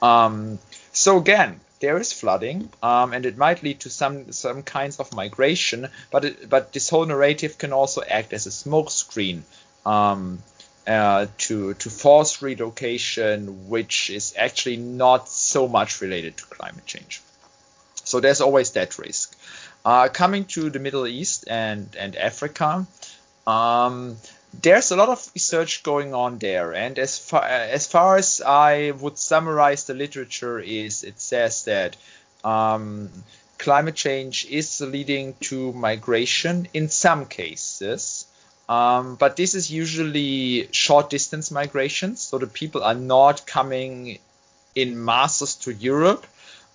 Um, 0.02 0.58
so 0.92 1.18
again, 1.18 1.60
there 1.80 1.98
is 1.98 2.12
flooding, 2.12 2.68
um, 2.82 3.12
and 3.12 3.24
it 3.24 3.36
might 3.36 3.62
lead 3.62 3.80
to 3.80 3.90
some 3.90 4.32
some 4.32 4.62
kinds 4.62 4.98
of 4.98 5.14
migration. 5.14 5.88
But 6.10 6.24
it, 6.24 6.50
but 6.50 6.72
this 6.72 6.90
whole 6.90 7.06
narrative 7.06 7.58
can 7.58 7.72
also 7.72 8.02
act 8.02 8.32
as 8.32 8.46
a 8.46 8.50
smokescreen 8.50 9.42
um, 9.86 10.42
uh, 10.86 11.26
to 11.38 11.74
to 11.74 11.90
force 11.90 12.42
relocation, 12.42 13.68
which 13.68 14.10
is 14.10 14.34
actually 14.36 14.76
not 14.76 15.28
so 15.28 15.68
much 15.68 16.00
related 16.00 16.36
to 16.38 16.44
climate 16.46 16.86
change. 16.86 17.22
So 18.04 18.20
there's 18.20 18.40
always 18.40 18.72
that 18.72 18.98
risk. 18.98 19.36
Uh, 19.84 20.08
coming 20.08 20.44
to 20.46 20.70
the 20.70 20.78
Middle 20.78 21.06
East 21.06 21.44
and 21.48 21.94
and 21.98 22.16
Africa. 22.16 22.86
Um, 23.46 24.16
there's 24.52 24.90
a 24.90 24.96
lot 24.96 25.08
of 25.08 25.30
research 25.34 25.82
going 25.82 26.14
on 26.14 26.38
there 26.38 26.72
and 26.72 26.98
as 26.98 27.18
far 27.18 27.44
as 27.44 27.86
far 27.86 28.16
as 28.16 28.40
i 28.40 28.90
would 28.92 29.18
summarize 29.18 29.84
the 29.84 29.94
literature 29.94 30.58
is 30.58 31.04
it 31.04 31.20
says 31.20 31.64
that 31.64 31.96
um, 32.44 33.10
climate 33.58 33.94
change 33.94 34.46
is 34.46 34.80
leading 34.80 35.34
to 35.40 35.72
migration 35.72 36.66
in 36.72 36.88
some 36.88 37.26
cases 37.26 38.26
um, 38.68 39.16
but 39.16 39.36
this 39.36 39.54
is 39.54 39.70
usually 39.70 40.68
short 40.72 41.10
distance 41.10 41.50
migrations 41.50 42.20
so 42.20 42.38
the 42.38 42.46
people 42.46 42.82
are 42.82 42.94
not 42.94 43.46
coming 43.46 44.18
in 44.74 45.04
masses 45.04 45.56
to 45.56 45.72
europe 45.72 46.26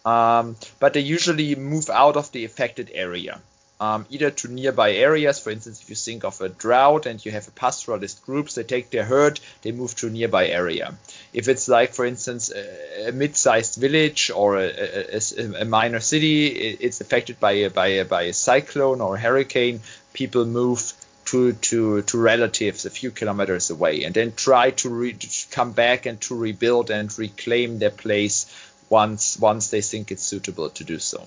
um, 0.06 0.56
but 0.80 0.94
they 0.94 1.00
usually 1.00 1.56
move 1.56 1.90
out 1.90 2.18
of 2.18 2.32
the 2.34 2.46
affected 2.46 2.92
area 2.94 3.40
um, 3.80 4.06
either 4.10 4.32
to 4.32 4.48
nearby 4.48 4.94
areas. 4.94 5.40
For 5.40 5.50
instance, 5.50 5.82
if 5.82 5.90
you 5.90 5.96
think 5.96 6.24
of 6.24 6.40
a 6.42 6.50
drought 6.50 7.06
and 7.06 7.24
you 7.24 7.32
have 7.32 7.48
a 7.48 7.52
pastoralist 7.52 8.24
groups, 8.26 8.56
they 8.56 8.64
take 8.64 8.90
their 8.90 9.04
herd, 9.04 9.40
they 9.62 9.72
move 9.72 9.96
to 9.96 10.08
a 10.08 10.10
nearby 10.10 10.48
area. 10.48 10.96
If 11.34 11.48
it's 11.48 11.68
like, 11.68 11.94
for 11.94 12.06
instance, 12.06 12.52
a, 12.52 13.10
a 13.10 13.12
mid-sized 13.12 13.76
village 13.80 14.32
or 14.34 14.58
a, 14.58 14.70
a, 15.18 15.62
a, 15.62 15.66
minor 15.66 16.00
city, 16.00 16.48
it's 16.48 17.02
affected 17.02 17.40
by 17.40 17.52
a, 17.52 17.70
by 17.70 17.88
a, 17.88 18.06
by 18.06 18.24
a 18.24 18.34
cyclone 18.34 19.02
or 19.02 19.16
a 19.16 19.20
hurricane, 19.20 19.82
people 20.14 20.46
move 20.46 20.94
to, 21.26 21.54
to, 21.54 22.02
to 22.04 22.18
relatives 22.18 22.86
a 22.86 22.90
few 22.90 23.10
kilometers 23.10 23.70
away 23.70 24.04
and 24.04 24.14
then 24.14 24.34
try 24.36 24.72
to, 24.72 24.90
re- 24.90 25.14
to 25.14 25.48
come 25.52 25.72
back 25.72 26.06
and 26.06 26.20
to 26.22 26.36
rebuild 26.36 26.92
and 26.92 27.18
reclaim 27.18 27.80
their 27.80 27.90
place 27.90 28.46
once 28.90 29.40
once 29.40 29.70
they 29.70 29.82
think 29.82 30.12
it's 30.12 30.24
suitable 30.24 30.70
to 30.70 30.84
do 30.84 31.00
so. 31.00 31.26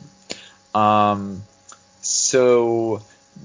Um, 0.75 1.43
so 2.07 3.03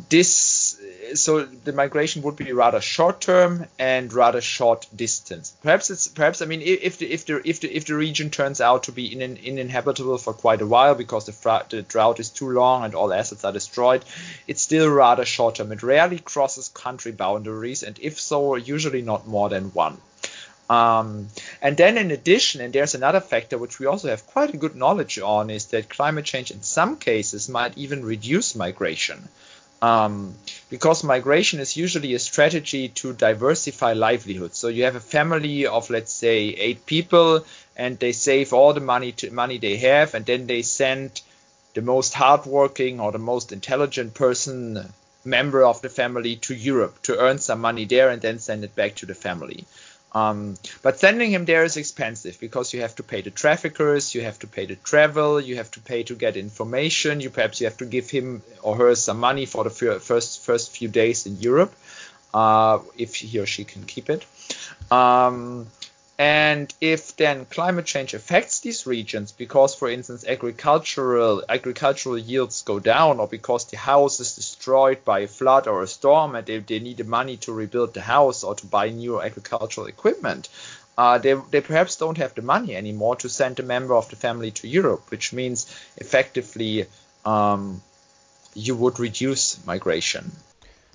this 0.10 0.80
so 1.14 1.44
the 1.44 1.74
migration 1.74 2.22
would 2.22 2.36
be 2.36 2.54
rather 2.54 2.80
short 2.80 3.20
term 3.20 3.66
and 3.78 4.14
rather 4.14 4.40
short 4.40 4.88
distance. 4.96 5.54
Perhaps 5.62 5.90
it's 5.90 6.08
perhaps 6.08 6.42
I 6.42 6.46
mean 6.46 6.62
if 6.62 6.98
the 6.98 7.12
if 7.12 7.26
the 7.26 7.42
if 7.48 7.60
the 7.60 7.76
if 7.76 7.86
the 7.86 7.96
region 7.96 8.30
turns 8.30 8.62
out 8.62 8.84
to 8.84 8.92
be 8.92 9.12
in, 9.12 9.22
an 9.22 9.38
uninhabitable 9.46 10.18
for 10.18 10.34
quite 10.34 10.62
a 10.62 10.66
while 10.66 10.96
because 10.96 11.26
the, 11.26 11.66
the 11.70 11.82
drought 11.82 12.20
is 12.20 12.30
too 12.30 12.50
long 12.50 12.86
and 12.86 12.96
all 12.96 13.14
assets 13.14 13.44
are 13.44 13.52
destroyed, 13.52 14.06
it's 14.48 14.62
still 14.62 14.90
rather 14.90 15.26
short 15.26 15.56
term. 15.56 15.72
It 15.72 15.84
rarely 15.84 16.20
crosses 16.20 16.70
country 16.70 17.12
boundaries, 17.12 17.84
and 17.84 18.00
if 18.00 18.22
so, 18.22 18.56
usually 18.56 19.02
not 19.02 19.28
more 19.28 19.50
than 19.50 19.66
one. 19.74 19.98
Um, 20.72 21.28
and 21.62 21.76
then 21.76 21.98
in 21.98 22.12
addition, 22.12 22.62
and 22.62 22.72
there's 22.72 22.96
another 22.96 23.20
factor 23.20 23.58
which 23.58 23.78
we 23.78 23.88
also 23.88 24.08
have 24.08 24.26
quite 24.26 24.54
a 24.54 24.58
good 24.58 24.74
knowledge 24.74 25.20
on, 25.20 25.50
is 25.50 25.66
that 25.66 25.90
climate 25.90 26.24
change 26.24 26.50
in 26.50 26.62
some 26.62 26.96
cases 26.96 27.50
might 27.50 27.78
even 27.78 28.06
reduce 28.06 28.56
migration. 28.56 29.28
Um, 29.82 30.36
because 30.70 31.04
migration 31.04 31.60
is 31.60 31.76
usually 31.76 32.14
a 32.14 32.20
strategy 32.20 32.88
to 33.02 33.12
diversify 33.12 33.94
livelihoods. 33.94 34.58
So 34.58 34.70
you 34.70 34.86
have 34.86 34.96
a 34.96 35.02
family 35.02 35.66
of 35.66 35.90
let's 35.90 36.14
say 36.14 36.38
eight 36.68 36.86
people, 36.86 37.44
and 37.76 38.00
they 38.00 38.14
save 38.14 38.54
all 38.54 38.74
the 38.74 38.80
money 38.80 39.12
to, 39.14 39.30
money 39.30 39.58
they 39.58 39.76
have, 39.76 40.14
and 40.14 40.26
then 40.26 40.48
they 40.48 40.62
send 40.62 41.22
the 41.74 41.82
most 41.82 42.14
hardworking 42.14 43.02
or 43.02 43.12
the 43.12 43.26
most 43.34 43.52
intelligent 43.52 44.14
person 44.14 44.94
member 45.26 45.66
of 45.66 45.82
the 45.82 45.90
family 45.90 46.38
to 46.38 46.54
Europe 46.56 47.02
to 47.04 47.18
earn 47.18 47.40
some 47.40 47.60
money 47.60 47.84
there, 47.84 48.10
and 48.10 48.22
then 48.22 48.40
send 48.40 48.64
it 48.64 48.74
back 48.74 48.96
to 48.96 49.06
the 49.06 49.16
family. 49.16 49.66
Um, 50.14 50.56
but 50.82 51.00
sending 51.00 51.32
him 51.32 51.46
there 51.46 51.64
is 51.64 51.78
expensive 51.78 52.40
because 52.40 52.74
you 52.74 52.82
have 52.82 52.96
to 52.96 53.04
pay 53.04 53.22
the 53.22 53.32
traffickers, 53.32 54.14
you 54.14 54.22
have 54.22 54.40
to 54.40 54.48
pay 54.48 54.66
the 54.66 54.76
travel, 54.76 55.40
you 55.40 55.56
have 55.56 55.72
to 55.72 55.80
pay 55.80 56.04
to 56.04 56.16
get 56.16 56.36
information. 56.36 57.22
You 57.22 57.30
perhaps 57.30 57.62
you 57.62 57.68
have 57.68 57.78
to 57.78 57.86
give 57.86 58.10
him 58.10 58.42
or 58.62 58.76
her 58.76 58.96
some 58.96 59.20
money 59.20 59.46
for 59.46 59.64
the 59.64 59.70
first 59.70 60.42
first 60.42 60.76
few 60.76 60.90
days 60.90 61.26
in 61.26 61.40
Europe, 61.40 61.74
uh, 62.34 62.80
if 62.98 63.16
he 63.16 63.40
or 63.40 63.46
she 63.46 63.64
can 63.64 63.84
keep 63.86 64.10
it. 64.10 64.26
Um, 64.92 65.68
And 66.22 66.72
if 66.80 67.18
then 67.18 67.46
climate 67.46 67.88
change 67.88 68.14
affects 68.14 68.60
these 68.60 68.86
regions 68.86 69.32
because, 69.32 69.74
for 69.74 69.90
instance, 69.90 70.24
agricultural 70.24 71.44
agricultural 71.50 72.16
yields 72.16 72.62
go 72.62 72.78
down, 72.78 73.20
or 73.20 73.28
because 73.28 73.66
the 73.66 73.78
house 73.78 74.20
is 74.20 74.36
destroyed 74.36 75.04
by 75.04 75.22
a 75.22 75.28
flood 75.28 75.68
or 75.68 75.82
a 75.82 75.88
storm, 75.88 76.36
and 76.36 76.46
they, 76.46 76.60
they 76.60 76.78
need 76.78 76.98
the 76.98 77.06
money 77.06 77.38
to 77.38 77.52
rebuild 77.52 77.96
the 77.96 78.02
house 78.02 78.44
or 78.44 78.54
to 78.54 78.68
buy 78.68 78.92
new 78.92 79.20
agricultural 79.20 79.88
equipment, 79.88 80.48
uh, 80.96 81.18
they, 81.18 81.34
they 81.50 81.62
perhaps 81.62 81.96
don't 81.96 82.20
have 82.20 82.36
the 82.36 82.44
money 82.44 82.76
anymore 82.76 83.16
to 83.16 83.28
send 83.28 83.60
a 83.60 83.64
member 83.64 83.96
of 83.96 84.08
the 84.12 84.16
family 84.16 84.52
to 84.52 84.68
Europe, 84.68 85.10
which 85.10 85.34
means 85.34 85.76
effectively 85.98 86.86
um, 87.26 87.82
you 88.54 88.76
would 88.76 89.00
reduce 89.00 89.66
migration. 89.66 90.32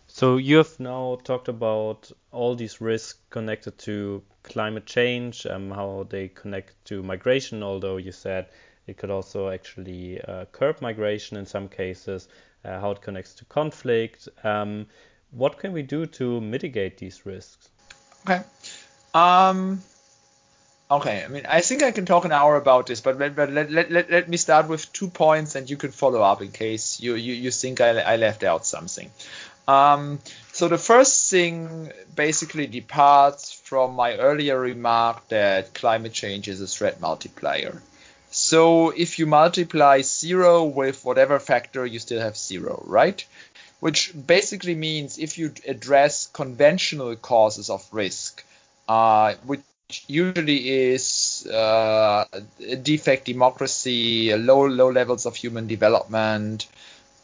So 0.06 0.36
you 0.36 0.58
have 0.58 0.78
now 0.78 1.18
talked 1.24 1.48
about 1.48 2.12
all 2.30 2.54
these 2.54 2.80
risks 2.80 3.18
connected 3.28 3.76
to 3.80 4.22
climate 4.46 4.86
change, 4.86 5.46
um, 5.46 5.70
how 5.70 6.06
they 6.08 6.28
connect 6.28 6.72
to 6.86 7.02
migration, 7.02 7.62
although 7.62 7.98
you 7.98 8.12
said 8.12 8.46
it 8.86 8.96
could 8.96 9.10
also 9.10 9.50
actually 9.50 10.20
uh, 10.20 10.44
curb 10.52 10.80
migration 10.80 11.36
in 11.36 11.46
some 11.46 11.68
cases, 11.68 12.28
uh, 12.64 12.80
how 12.80 12.92
it 12.92 13.02
connects 13.02 13.34
to 13.34 13.44
conflict. 13.44 14.28
Um, 14.44 14.86
what 15.30 15.58
can 15.58 15.72
we 15.72 15.82
do 15.82 16.06
to 16.06 16.40
mitigate 16.40 16.98
these 16.98 17.26
risks? 17.26 17.68
Okay. 18.24 18.42
Um, 19.12 19.82
okay, 20.90 21.24
I 21.24 21.28
mean, 21.28 21.46
I 21.48 21.60
think 21.60 21.82
I 21.82 21.90
can 21.90 22.06
talk 22.06 22.24
an 22.24 22.32
hour 22.32 22.56
about 22.56 22.86
this, 22.86 23.00
but, 23.00 23.18
but 23.18 23.50
let, 23.50 23.70
let, 23.70 23.90
let, 23.90 24.10
let 24.10 24.28
me 24.28 24.36
start 24.36 24.68
with 24.68 24.92
two 24.92 25.08
points 25.08 25.54
and 25.54 25.68
you 25.68 25.76
can 25.76 25.90
follow 25.90 26.22
up 26.22 26.42
in 26.42 26.52
case 26.52 27.00
you, 27.00 27.14
you, 27.14 27.34
you 27.34 27.50
think 27.50 27.80
I, 27.80 27.98
I 28.00 28.16
left 28.16 28.44
out 28.44 28.66
something. 28.66 29.10
Um, 29.68 30.20
so 30.52 30.68
the 30.68 30.78
first 30.78 31.30
thing 31.30 31.90
basically 32.14 32.66
departs 32.66 33.52
from 33.52 33.94
my 33.94 34.16
earlier 34.16 34.58
remark 34.58 35.28
that 35.28 35.74
climate 35.74 36.12
change 36.12 36.48
is 36.48 36.60
a 36.60 36.66
threat 36.66 37.00
multiplier. 37.00 37.82
So 38.30 38.90
if 38.90 39.18
you 39.18 39.26
multiply 39.26 40.02
zero 40.02 40.64
with 40.64 41.04
whatever 41.04 41.38
factor, 41.38 41.86
you 41.86 41.98
still 41.98 42.20
have 42.20 42.36
zero, 42.36 42.82
right? 42.86 43.24
Which 43.80 44.12
basically 44.26 44.74
means 44.74 45.18
if 45.18 45.38
you 45.38 45.52
address 45.66 46.28
conventional 46.32 47.14
causes 47.16 47.70
of 47.70 47.86
risk, 47.92 48.44
uh, 48.88 49.34
which 49.44 49.62
usually 50.06 50.68
is 50.92 51.46
uh, 51.46 52.24
defect 52.82 53.26
democracy, 53.26 54.34
low 54.34 54.66
low 54.66 54.90
levels 54.90 55.26
of 55.26 55.36
human 55.36 55.66
development, 55.66 56.66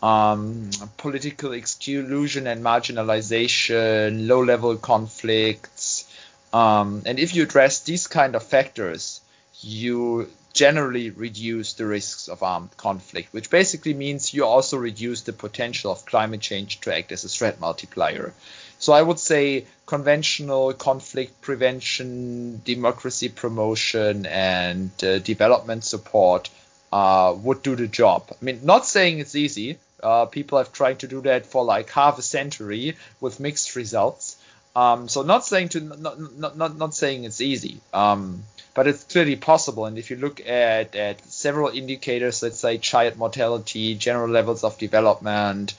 um, 0.02 0.70
political 0.96 1.52
exclusion 1.52 2.46
and 2.46 2.64
marginalization, 2.64 4.26
low 4.26 4.42
level 4.42 4.76
conflicts. 4.76 6.08
Um, 6.52 7.02
and 7.06 7.18
if 7.18 7.34
you 7.34 7.44
address 7.44 7.80
these 7.80 8.08
kind 8.08 8.34
of 8.34 8.42
factors, 8.42 9.20
you 9.60 10.28
generally 10.52 11.10
reduce 11.10 11.74
the 11.74 11.86
risks 11.86 12.28
of 12.28 12.42
armed 12.42 12.76
conflict, 12.76 13.32
which 13.32 13.48
basically 13.48 13.94
means 13.94 14.34
you 14.34 14.44
also 14.44 14.76
reduce 14.76 15.22
the 15.22 15.32
potential 15.32 15.92
of 15.92 16.04
climate 16.04 16.40
change 16.40 16.80
to 16.80 16.94
act 16.94 17.10
as 17.12 17.24
a 17.24 17.28
threat 17.28 17.58
multiplier. 17.60 18.34
So 18.78 18.92
I 18.92 19.00
would 19.00 19.20
say 19.20 19.66
conventional 19.86 20.74
conflict 20.74 21.40
prevention, 21.40 22.60
democracy 22.64 23.28
promotion, 23.28 24.26
and 24.26 24.90
uh, 25.02 25.20
development 25.20 25.84
support 25.84 26.50
uh, 26.92 27.34
would 27.38 27.62
do 27.62 27.76
the 27.76 27.86
job. 27.86 28.26
I 28.30 28.44
mean, 28.44 28.60
not 28.64 28.84
saying 28.84 29.20
it's 29.20 29.36
easy. 29.36 29.78
Uh, 30.02 30.26
people 30.26 30.58
have 30.58 30.72
tried 30.72 30.98
to 31.00 31.08
do 31.08 31.20
that 31.22 31.46
for 31.46 31.64
like 31.64 31.90
half 31.90 32.18
a 32.18 32.22
century 32.22 32.96
with 33.20 33.40
mixed 33.40 33.76
results. 33.76 34.36
Um, 34.74 35.08
so 35.08 35.22
not 35.22 35.44
saying 35.44 35.70
to 35.70 35.80
not 35.80 36.18
not 36.18 36.56
not, 36.56 36.76
not 36.78 36.94
saying 36.94 37.24
it's 37.24 37.40
easy, 37.40 37.80
um, 37.92 38.42
but 38.74 38.86
it's 38.86 39.04
clearly 39.04 39.36
possible. 39.36 39.84
And 39.84 39.98
if 39.98 40.10
you 40.10 40.16
look 40.16 40.40
at 40.40 40.96
at 40.96 41.24
several 41.26 41.68
indicators, 41.68 42.42
let's 42.42 42.58
say 42.58 42.78
child 42.78 43.16
mortality, 43.16 43.94
general 43.94 44.30
levels 44.30 44.64
of 44.64 44.78
development, 44.78 45.74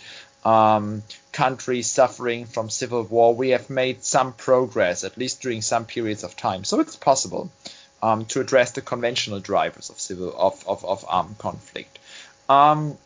um, 0.46 1.02
countries 1.32 1.90
suffering 1.90 2.46
from 2.46 2.70
civil 2.70 3.04
war, 3.04 3.34
we 3.34 3.50
have 3.50 3.70
made 3.70 4.04
some 4.04 4.32
progress, 4.34 5.04
at 5.04 5.18
least 5.18 5.42
during 5.42 5.62
some 5.62 5.86
periods 5.86 6.24
of 6.24 6.36
time. 6.36 6.64
So 6.64 6.80
it's 6.80 6.96
possible 6.96 7.52
um, 8.04 8.26
to 8.26 8.42
address 8.42 8.72
the 8.72 8.82
conventional 8.82 9.40
drivers 9.40 9.90
of 9.90 10.00
civil 10.00 10.36
of 10.38 10.64
of, 10.68 10.86
of 10.86 11.06
armed 11.08 11.40
conflict. 11.40 11.98
Um, 12.48 12.98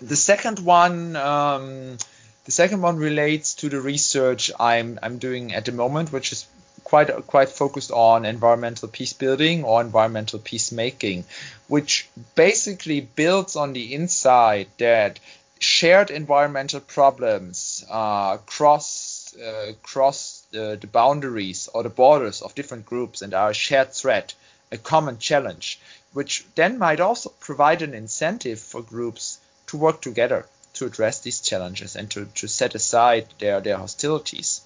the 0.00 0.16
second 0.16 0.58
one. 0.58 1.16
Um, 1.16 1.98
the 2.44 2.52
second 2.52 2.80
one 2.80 2.96
relates 2.96 3.56
to 3.56 3.68
the 3.68 3.78
research 3.78 4.50
I'm, 4.58 4.98
I'm 5.02 5.18
doing 5.18 5.52
at 5.52 5.66
the 5.66 5.72
moment, 5.72 6.12
which 6.12 6.32
is 6.32 6.46
quite 6.82 7.10
quite 7.26 7.50
focused 7.50 7.90
on 7.90 8.24
environmental 8.24 8.88
peace 8.88 9.12
building 9.12 9.64
or 9.64 9.82
environmental 9.82 10.38
peacemaking, 10.38 11.24
which 11.66 12.08
basically 12.34 13.02
builds 13.02 13.54
on 13.56 13.74
the 13.74 13.92
insight 13.94 14.68
that 14.78 15.20
shared 15.58 16.10
environmental 16.10 16.80
problems 16.80 17.84
uh, 17.90 18.38
cross 18.38 19.36
uh, 19.36 19.72
cross 19.82 20.46
the, 20.50 20.78
the 20.80 20.86
boundaries 20.86 21.68
or 21.74 21.82
the 21.82 21.90
borders 21.90 22.40
of 22.40 22.54
different 22.54 22.86
groups 22.86 23.20
and 23.20 23.34
are 23.34 23.50
a 23.50 23.54
shared 23.54 23.92
threat, 23.92 24.32
a 24.72 24.78
common 24.78 25.18
challenge, 25.18 25.78
which 26.14 26.46
then 26.54 26.78
might 26.78 27.00
also 27.00 27.28
provide 27.40 27.82
an 27.82 27.92
incentive 27.92 28.58
for 28.58 28.80
groups 28.80 29.38
to 29.68 29.76
work 29.76 30.00
together 30.00 30.44
to 30.74 30.86
address 30.86 31.20
these 31.20 31.40
challenges 31.40 31.96
and 31.96 32.10
to, 32.10 32.26
to 32.34 32.48
set 32.48 32.74
aside 32.74 33.26
their, 33.38 33.60
their 33.60 33.76
hostilities, 33.76 34.60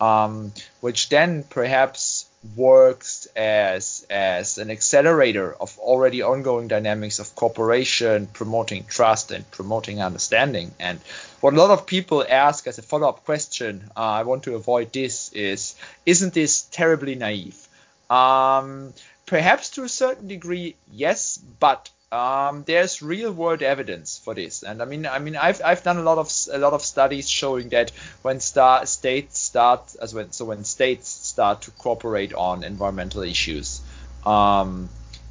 um, 0.00 0.52
which 0.80 1.08
then 1.08 1.44
perhaps 1.44 2.26
works 2.56 3.28
as 3.36 4.04
as 4.10 4.58
an 4.58 4.68
accelerator 4.70 5.54
of 5.54 5.78
already 5.78 6.22
ongoing 6.22 6.66
dynamics 6.66 7.20
of 7.20 7.34
cooperation, 7.36 8.26
promoting 8.26 8.84
trust 8.84 9.30
and 9.30 9.48
promoting 9.52 10.02
understanding. 10.02 10.72
And 10.80 10.98
what 11.40 11.54
a 11.54 11.56
lot 11.56 11.70
of 11.70 11.86
people 11.86 12.26
ask 12.28 12.66
as 12.66 12.78
a 12.78 12.82
follow-up 12.82 13.24
question, 13.24 13.90
uh, 13.96 14.00
I 14.00 14.22
want 14.24 14.42
to 14.44 14.56
avoid 14.56 14.92
this, 14.92 15.32
is 15.32 15.76
isn't 16.04 16.34
this 16.34 16.62
terribly 16.62 17.14
naive? 17.14 17.68
Um, 18.10 18.92
perhaps 19.26 19.70
to 19.70 19.84
a 19.84 19.88
certain 19.88 20.26
degree, 20.26 20.74
yes, 20.90 21.38
but 21.38 21.90
um, 22.12 22.64
there's 22.64 23.00
real 23.00 23.32
world 23.32 23.62
evidence 23.62 24.18
for 24.18 24.34
this, 24.34 24.62
and 24.62 24.82
I 24.82 24.84
mean, 24.84 25.06
I 25.06 25.18
mean, 25.18 25.34
I've 25.34 25.62
I've 25.64 25.82
done 25.82 25.96
a 25.96 26.02
lot 26.02 26.18
of 26.18 26.30
a 26.52 26.58
lot 26.58 26.74
of 26.74 26.82
studies 26.82 27.28
showing 27.28 27.70
that 27.70 27.90
when 28.20 28.38
star, 28.40 28.84
states 28.84 29.38
start 29.38 29.96
as 30.00 30.14
when 30.14 30.30
so 30.30 30.44
when 30.44 30.64
states 30.64 31.08
start 31.08 31.62
to 31.62 31.70
cooperate 31.70 32.34
on 32.34 32.64
environmental 32.64 33.22
issues, 33.22 33.80
um, 34.26 34.90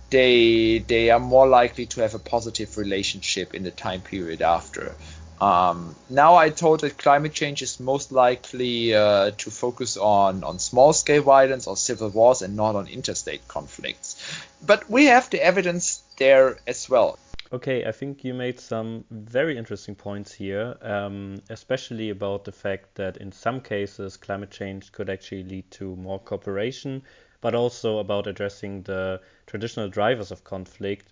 they 0.09 0.79
they 0.79 1.11
are 1.11 1.19
more 1.19 1.47
likely 1.47 1.85
to 1.85 2.01
have 2.01 2.15
a 2.15 2.19
positive 2.19 2.75
relationship 2.77 3.53
in 3.53 3.61
the 3.61 3.71
time 3.71 4.01
period 4.01 4.41
after. 4.41 4.95
Um, 5.39 5.95
now 6.07 6.35
I 6.35 6.49
told 6.49 6.81
that 6.81 6.99
climate 6.99 7.33
change 7.33 7.63
is 7.63 7.79
most 7.79 8.11
likely 8.11 8.93
uh, 8.93 9.31
to 9.39 9.49
focus 9.49 9.97
on, 9.97 10.43
on 10.43 10.59
small 10.59 10.93
scale 10.93 11.23
violence 11.23 11.65
or 11.65 11.75
civil 11.75 12.09
wars 12.09 12.43
and 12.43 12.55
not 12.55 12.75
on 12.75 12.87
interstate 12.87 13.47
conflicts. 13.47 14.21
But 14.63 14.87
we 14.87 15.05
have 15.05 15.31
the 15.31 15.43
evidence 15.43 16.03
there 16.21 16.57
as 16.67 16.89
well. 16.89 17.17
Okay, 17.51 17.85
I 17.85 17.91
think 17.91 18.23
you 18.23 18.33
made 18.33 18.59
some 18.59 19.03
very 19.09 19.57
interesting 19.57 19.95
points 19.95 20.31
here, 20.31 20.77
um, 20.81 21.41
especially 21.49 22.09
about 22.11 22.45
the 22.45 22.51
fact 22.51 22.95
that 22.95 23.17
in 23.17 23.31
some 23.31 23.59
cases 23.59 24.17
climate 24.17 24.51
change 24.51 24.91
could 24.91 25.09
actually 25.09 25.43
lead 25.43 25.69
to 25.71 25.95
more 25.95 26.19
cooperation, 26.19 27.01
but 27.41 27.55
also 27.55 27.97
about 27.97 28.27
addressing 28.27 28.83
the 28.83 29.19
traditional 29.47 29.89
drivers 29.89 30.31
of 30.31 30.43
conflict. 30.43 31.09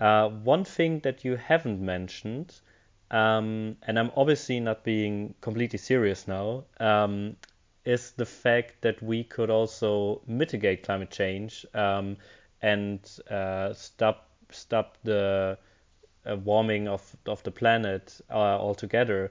Uh, 0.00 0.28
one 0.28 0.64
thing 0.64 1.00
that 1.00 1.24
you 1.24 1.36
haven't 1.36 1.80
mentioned 1.80 2.60
um, 3.10 3.76
and 3.82 3.98
I'm 3.98 4.10
obviously 4.16 4.60
not 4.60 4.82
being 4.82 5.34
completely 5.40 5.78
serious 5.78 6.26
now, 6.26 6.64
um, 6.80 7.36
is 7.84 8.10
the 8.12 8.26
fact 8.26 8.80
that 8.82 9.00
we 9.00 9.22
could 9.22 9.48
also 9.48 10.22
mitigate 10.26 10.82
climate 10.82 11.10
change 11.10 11.64
um, 11.74 12.16
and 12.62 13.00
uh, 13.30 13.72
stop 13.74 14.28
stop 14.50 14.96
the 15.04 15.58
uh, 16.26 16.36
warming 16.36 16.88
of 16.88 17.02
of 17.26 17.42
the 17.42 17.50
planet 17.50 18.20
uh, 18.30 18.34
altogether. 18.34 19.30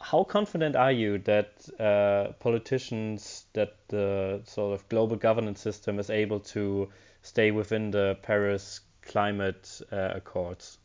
How 0.00 0.24
confident 0.24 0.76
are 0.76 0.92
you 0.92 1.18
that 1.18 1.68
uh, 1.80 2.32
politicians, 2.38 3.46
that 3.54 3.76
the 3.88 4.42
sort 4.44 4.74
of 4.74 4.88
global 4.88 5.16
governance 5.16 5.60
system 5.60 5.98
is 5.98 6.10
able 6.10 6.40
to 6.40 6.90
stay 7.22 7.50
within 7.50 7.90
the 7.90 8.18
Paris 8.22 8.80
climate 9.02 9.80
uh, 9.90 10.12
accords? 10.14 10.78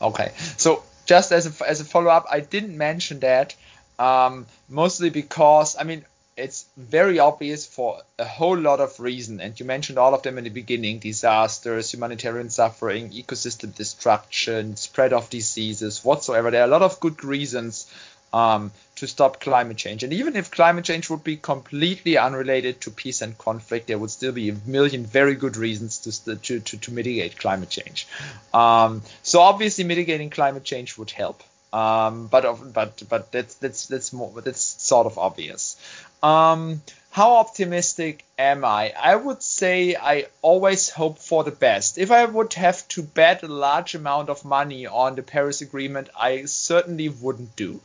Okay, 0.00 0.32
so 0.56 0.82
just 1.06 1.32
as 1.32 1.60
a, 1.60 1.68
as 1.68 1.80
a 1.80 1.84
follow 1.84 2.10
up, 2.10 2.26
I 2.30 2.40
didn't 2.40 2.76
mention 2.76 3.20
that 3.20 3.56
um, 3.98 4.46
mostly 4.68 5.10
because 5.10 5.76
I 5.78 5.84
mean 5.84 6.04
it's 6.36 6.66
very 6.76 7.18
obvious 7.18 7.66
for 7.66 8.02
a 8.18 8.24
whole 8.24 8.58
lot 8.58 8.80
of 8.80 8.98
reasons, 8.98 9.40
and 9.40 9.58
you 9.58 9.66
mentioned 9.66 9.98
all 9.98 10.14
of 10.14 10.22
them 10.22 10.38
in 10.38 10.44
the 10.44 10.50
beginning: 10.50 10.98
disasters, 10.98 11.92
humanitarian 11.92 12.50
suffering, 12.50 13.10
ecosystem 13.10 13.74
destruction, 13.74 14.76
spread 14.76 15.12
of 15.12 15.30
diseases, 15.30 16.04
whatsoever. 16.04 16.50
There 16.50 16.62
are 16.62 16.66
a 16.66 16.70
lot 16.70 16.82
of 16.82 17.00
good 17.00 17.24
reasons 17.24 17.92
um, 18.32 18.72
to 18.96 19.06
stop 19.06 19.40
climate 19.40 19.76
change. 19.76 20.02
And 20.02 20.12
even 20.12 20.34
if 20.34 20.50
climate 20.50 20.84
change 20.84 21.08
would 21.08 21.22
be 21.22 21.36
completely 21.36 22.18
unrelated 22.18 22.80
to 22.82 22.90
peace 22.90 23.22
and 23.22 23.38
conflict, 23.38 23.86
there 23.86 23.98
would 23.98 24.10
still 24.10 24.32
be 24.32 24.50
a 24.50 24.56
million 24.66 25.06
very 25.06 25.36
good 25.36 25.56
reasons 25.56 25.98
to 25.98 26.36
to, 26.36 26.60
to, 26.60 26.76
to 26.78 26.92
mitigate 26.92 27.38
climate 27.38 27.70
change. 27.70 28.08
Um, 28.52 29.02
so 29.22 29.40
obviously, 29.40 29.84
mitigating 29.84 30.30
climate 30.30 30.64
change 30.64 30.98
would 30.98 31.10
help. 31.10 31.42
Um, 31.74 32.28
but 32.28 32.72
but 32.72 33.02
but 33.08 33.32
that's 33.32 33.56
that's 33.56 33.86
that's 33.88 34.12
more 34.12 34.30
that's 34.40 34.62
sort 34.62 35.06
of 35.06 35.18
obvious. 35.18 35.76
Um, 36.22 36.82
how 37.10 37.36
optimistic 37.36 38.24
am 38.38 38.64
I? 38.64 38.92
I 38.96 39.16
would 39.16 39.42
say 39.42 39.96
I 39.96 40.26
always 40.40 40.88
hope 40.88 41.18
for 41.18 41.42
the 41.42 41.50
best. 41.50 41.98
If 41.98 42.12
I 42.12 42.24
would 42.26 42.54
have 42.54 42.86
to 42.88 43.02
bet 43.02 43.42
a 43.42 43.48
large 43.48 43.96
amount 43.96 44.30
of 44.30 44.44
money 44.44 44.86
on 44.86 45.16
the 45.16 45.22
Paris 45.22 45.62
Agreement, 45.62 46.10
I 46.16 46.44
certainly 46.44 47.08
wouldn't 47.08 47.56
do. 47.56 47.80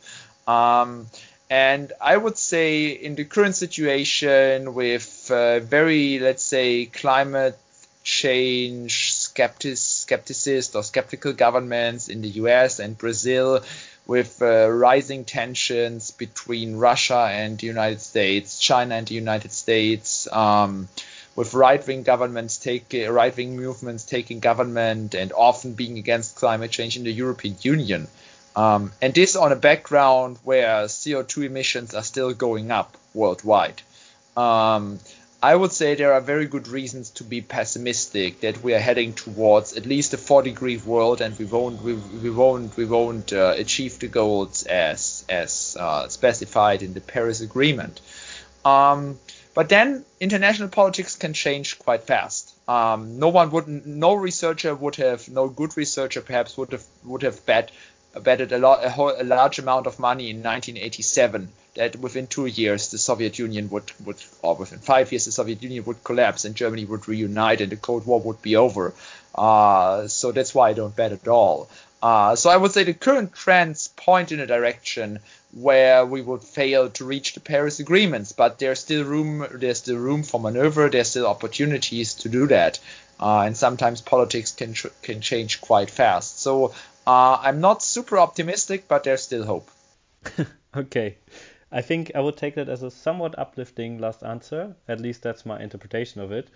Um, 0.46 1.08
and 1.50 1.92
I 2.00 2.16
would 2.16 2.38
say 2.38 2.90
in 2.90 3.16
the 3.16 3.24
current 3.24 3.56
situation 3.56 4.72
with 4.72 5.30
uh, 5.32 5.58
very, 5.58 6.20
let's 6.20 6.44
say, 6.44 6.86
climate 6.86 7.58
change 8.04 9.14
skeptic, 9.14 9.76
skepticist 10.10 10.74
or 10.74 10.82
skeptical 10.82 11.32
governments 11.32 12.08
in 12.08 12.22
the 12.22 12.28
US 12.42 12.80
and 12.80 12.98
Brazil, 12.98 13.62
with 14.06 14.42
uh, 14.42 14.68
rising 14.68 15.24
tensions 15.24 16.10
between 16.10 16.76
Russia 16.76 17.28
and 17.30 17.58
the 17.58 17.66
United 17.66 18.00
States, 18.00 18.58
China 18.58 18.96
and 18.96 19.06
the 19.06 19.14
United 19.14 19.52
States, 19.52 20.26
um, 20.32 20.88
with 21.36 21.54
right-wing 21.54 22.02
governments 22.02 22.58
take 22.58 22.92
right-wing 23.08 23.56
movements 23.56 24.04
taking 24.04 24.40
government 24.40 25.14
and 25.14 25.32
often 25.32 25.74
being 25.74 25.96
against 25.98 26.36
climate 26.36 26.70
change 26.70 26.96
in 26.96 27.04
the 27.04 27.12
European 27.12 27.56
Union. 27.62 28.08
Um, 28.56 28.92
and 29.00 29.14
this 29.14 29.36
on 29.36 29.52
a 29.52 29.56
background 29.56 30.38
where 30.42 30.86
CO2 30.86 31.46
emissions 31.46 31.94
are 31.94 32.02
still 32.02 32.34
going 32.34 32.70
up 32.72 32.96
worldwide. 33.14 33.80
Um, 34.36 34.98
I 35.42 35.56
would 35.56 35.72
say 35.72 35.94
there 35.94 36.12
are 36.12 36.20
very 36.20 36.46
good 36.46 36.68
reasons 36.68 37.10
to 37.12 37.24
be 37.24 37.40
pessimistic 37.40 38.40
that 38.40 38.62
we 38.62 38.74
are 38.74 38.78
heading 38.78 39.14
towards 39.14 39.72
at 39.74 39.86
least 39.86 40.12
a 40.12 40.18
4 40.18 40.42
degree 40.42 40.76
world 40.76 41.22
and 41.22 41.38
we 41.38 41.46
won't 41.46 41.82
we, 41.82 41.94
we 41.94 42.30
won't 42.30 42.76
we 42.76 42.84
won't 42.84 43.32
uh, 43.32 43.54
achieve 43.56 43.98
the 43.98 44.08
goals 44.08 44.64
as 44.64 45.24
as 45.30 45.78
uh, 45.80 46.08
specified 46.08 46.82
in 46.82 46.92
the 46.92 47.00
Paris 47.00 47.40
Agreement. 47.40 48.00
Um, 48.66 49.18
but 49.54 49.70
then 49.70 50.04
international 50.20 50.68
politics 50.68 51.16
can 51.16 51.32
change 51.32 51.78
quite 51.78 52.02
fast. 52.02 52.54
Um, 52.68 53.18
no 53.18 53.28
one 53.28 53.50
would 53.50 53.66
no 53.86 54.14
researcher 54.14 54.74
would 54.74 54.96
have 54.96 55.26
no 55.30 55.48
good 55.48 55.74
researcher 55.76 56.20
perhaps 56.20 56.58
would 56.58 56.72
have 56.72 56.84
would 57.02 57.22
have 57.22 57.46
bet 57.46 57.70
betted 58.22 58.52
a 58.52 58.58
lot 58.58 58.84
a, 58.84 58.90
whole, 58.90 59.14
a 59.16 59.24
large 59.24 59.58
amount 59.58 59.86
of 59.86 59.98
money 59.98 60.30
in 60.30 60.38
1987 60.38 61.48
that 61.74 61.96
within 61.96 62.26
two 62.26 62.46
years 62.46 62.90
the 62.90 62.98
Soviet 62.98 63.38
Union 63.38 63.70
would, 63.70 63.92
would, 64.04 64.16
or 64.42 64.56
within 64.56 64.78
five 64.80 65.12
years 65.12 65.26
the 65.26 65.32
Soviet 65.32 65.62
Union 65.62 65.84
would 65.84 66.02
collapse 66.02 66.44
and 66.44 66.54
Germany 66.54 66.84
would 66.84 67.08
reunite 67.08 67.60
and 67.60 67.70
the 67.70 67.76
Cold 67.76 68.06
War 68.06 68.20
would 68.20 68.42
be 68.42 68.56
over. 68.56 68.92
Uh, 69.34 70.08
so 70.08 70.32
that's 70.32 70.54
why 70.54 70.70
I 70.70 70.72
don't 70.72 70.94
bet 70.94 71.12
at 71.12 71.28
all. 71.28 71.70
Uh, 72.02 72.34
so 72.34 72.50
I 72.50 72.56
would 72.56 72.72
say 72.72 72.84
the 72.84 72.94
current 72.94 73.34
trends 73.34 73.88
point 73.88 74.32
in 74.32 74.40
a 74.40 74.46
direction 74.46 75.20
where 75.52 76.06
we 76.06 76.22
would 76.22 76.42
fail 76.42 76.88
to 76.90 77.04
reach 77.04 77.34
the 77.34 77.40
Paris 77.40 77.80
agreements, 77.80 78.32
but 78.32 78.58
there's 78.58 78.80
still 78.80 79.04
room. 79.04 79.46
There's 79.52 79.78
still 79.78 79.96
room 79.96 80.22
for 80.22 80.40
maneuver. 80.40 80.88
There's 80.88 81.10
still 81.10 81.26
opportunities 81.26 82.14
to 82.14 82.28
do 82.28 82.46
that, 82.46 82.78
uh, 83.18 83.40
and 83.40 83.56
sometimes 83.56 84.00
politics 84.00 84.52
can 84.52 84.72
tr- 84.72 84.88
can 85.02 85.20
change 85.20 85.60
quite 85.60 85.90
fast. 85.90 86.40
So 86.40 86.72
uh, 87.06 87.38
I'm 87.40 87.60
not 87.60 87.82
super 87.82 88.18
optimistic, 88.18 88.88
but 88.88 89.04
there's 89.04 89.22
still 89.22 89.44
hope. 89.44 89.70
okay. 90.76 91.16
I 91.72 91.82
think 91.82 92.12
I 92.14 92.20
would 92.20 92.36
take 92.36 92.56
that 92.56 92.68
as 92.68 92.82
a 92.82 92.90
somewhat 92.90 93.38
uplifting 93.38 93.98
last 93.98 94.22
answer. 94.22 94.74
At 94.88 95.00
least 95.00 95.22
that's 95.22 95.46
my 95.46 95.60
interpretation 95.60 96.20
of 96.20 96.32
it. 96.32 96.50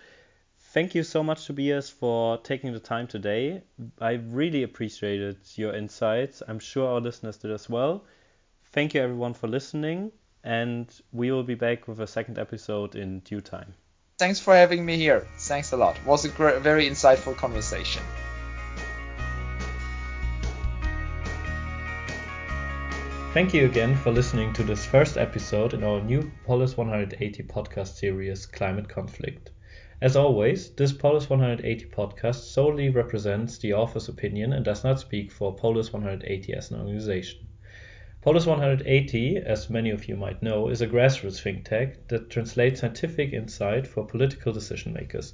Thank 0.73 0.93
you 0.93 1.03
so 1.03 1.23
much, 1.23 1.45
Tobias, 1.45 1.89
for 1.89 2.37
taking 2.39 2.73
the 2.73 2.81
time 2.81 3.07
today. 3.07 3.61
I 4.01 4.13
really 4.13 4.63
appreciated 4.63 5.37
your 5.55 5.73
insights. 5.73 6.43
I'm 6.45 6.59
sure 6.59 6.89
our 6.89 6.99
listeners 6.99 7.37
did 7.37 7.51
as 7.51 7.69
well. 7.69 8.03
Thank 8.73 8.93
you, 8.93 9.01
everyone, 9.01 9.35
for 9.35 9.47
listening, 9.47 10.11
and 10.43 10.87
we 11.13 11.31
will 11.31 11.43
be 11.43 11.55
back 11.55 11.87
with 11.87 12.01
a 12.01 12.07
second 12.07 12.37
episode 12.37 12.95
in 12.95 13.21
due 13.21 13.39
time. 13.39 13.73
Thanks 14.17 14.41
for 14.41 14.53
having 14.53 14.85
me 14.85 14.97
here. 14.97 15.25
Thanks 15.37 15.71
a 15.71 15.77
lot. 15.77 15.95
It 15.95 16.05
was 16.05 16.25
a 16.25 16.29
very 16.59 16.89
insightful 16.89 17.37
conversation. 17.37 18.03
Thank 23.35 23.53
you 23.53 23.65
again 23.65 23.97
for 23.97 24.13
listening 24.13 24.53
to 24.53 24.63
this 24.63 24.85
first 24.85 25.17
episode 25.17 25.73
in 25.73 25.83
our 25.83 25.99
new 25.99 26.31
Polis 26.45 26.77
180 26.77 27.43
podcast 27.43 27.97
series, 27.97 28.45
Climate 28.45 28.87
Conflict. 28.87 29.51
As 29.99 30.15
always, 30.15 30.69
this 30.69 30.93
Polis 30.93 31.29
180 31.29 31.87
podcast 31.87 32.53
solely 32.53 32.87
represents 32.87 33.57
the 33.57 33.73
author's 33.73 34.07
opinion 34.07 34.53
and 34.53 34.63
does 34.63 34.85
not 34.85 35.01
speak 35.01 35.33
for 35.33 35.53
Polis 35.53 35.91
180 35.91 36.53
as 36.53 36.71
an 36.71 36.79
organization. 36.79 37.45
Polis 38.21 38.45
180, 38.45 39.35
as 39.45 39.69
many 39.69 39.89
of 39.89 40.07
you 40.07 40.15
might 40.15 40.41
know, 40.41 40.69
is 40.69 40.81
a 40.81 40.87
grassroots 40.87 41.41
think 41.41 41.65
tank 41.65 42.07
that 42.07 42.29
translates 42.29 42.79
scientific 42.79 43.33
insight 43.33 43.85
for 43.85 44.05
political 44.05 44.53
decision 44.53 44.93
makers. 44.93 45.33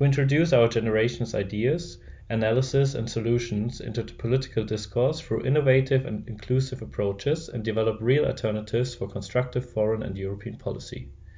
We 0.00 0.06
introduce 0.06 0.52
our 0.52 0.66
generation's 0.66 1.32
ideas 1.32 1.98
analysis 2.28 2.94
and 2.94 3.08
solutions 3.08 3.80
into 3.80 4.02
the 4.02 4.12
political 4.14 4.64
discourse 4.64 5.20
through 5.20 5.44
innovative 5.44 6.04
and 6.06 6.26
inclusive 6.28 6.82
approaches 6.82 7.48
and 7.48 7.64
develop 7.64 7.96
real 8.00 8.24
alternatives 8.24 8.94
for 8.94 9.08
constructive 9.08 9.68
foreign 9.70 10.02
and 10.02 10.16
European 10.18 10.56
policy. 10.56 11.08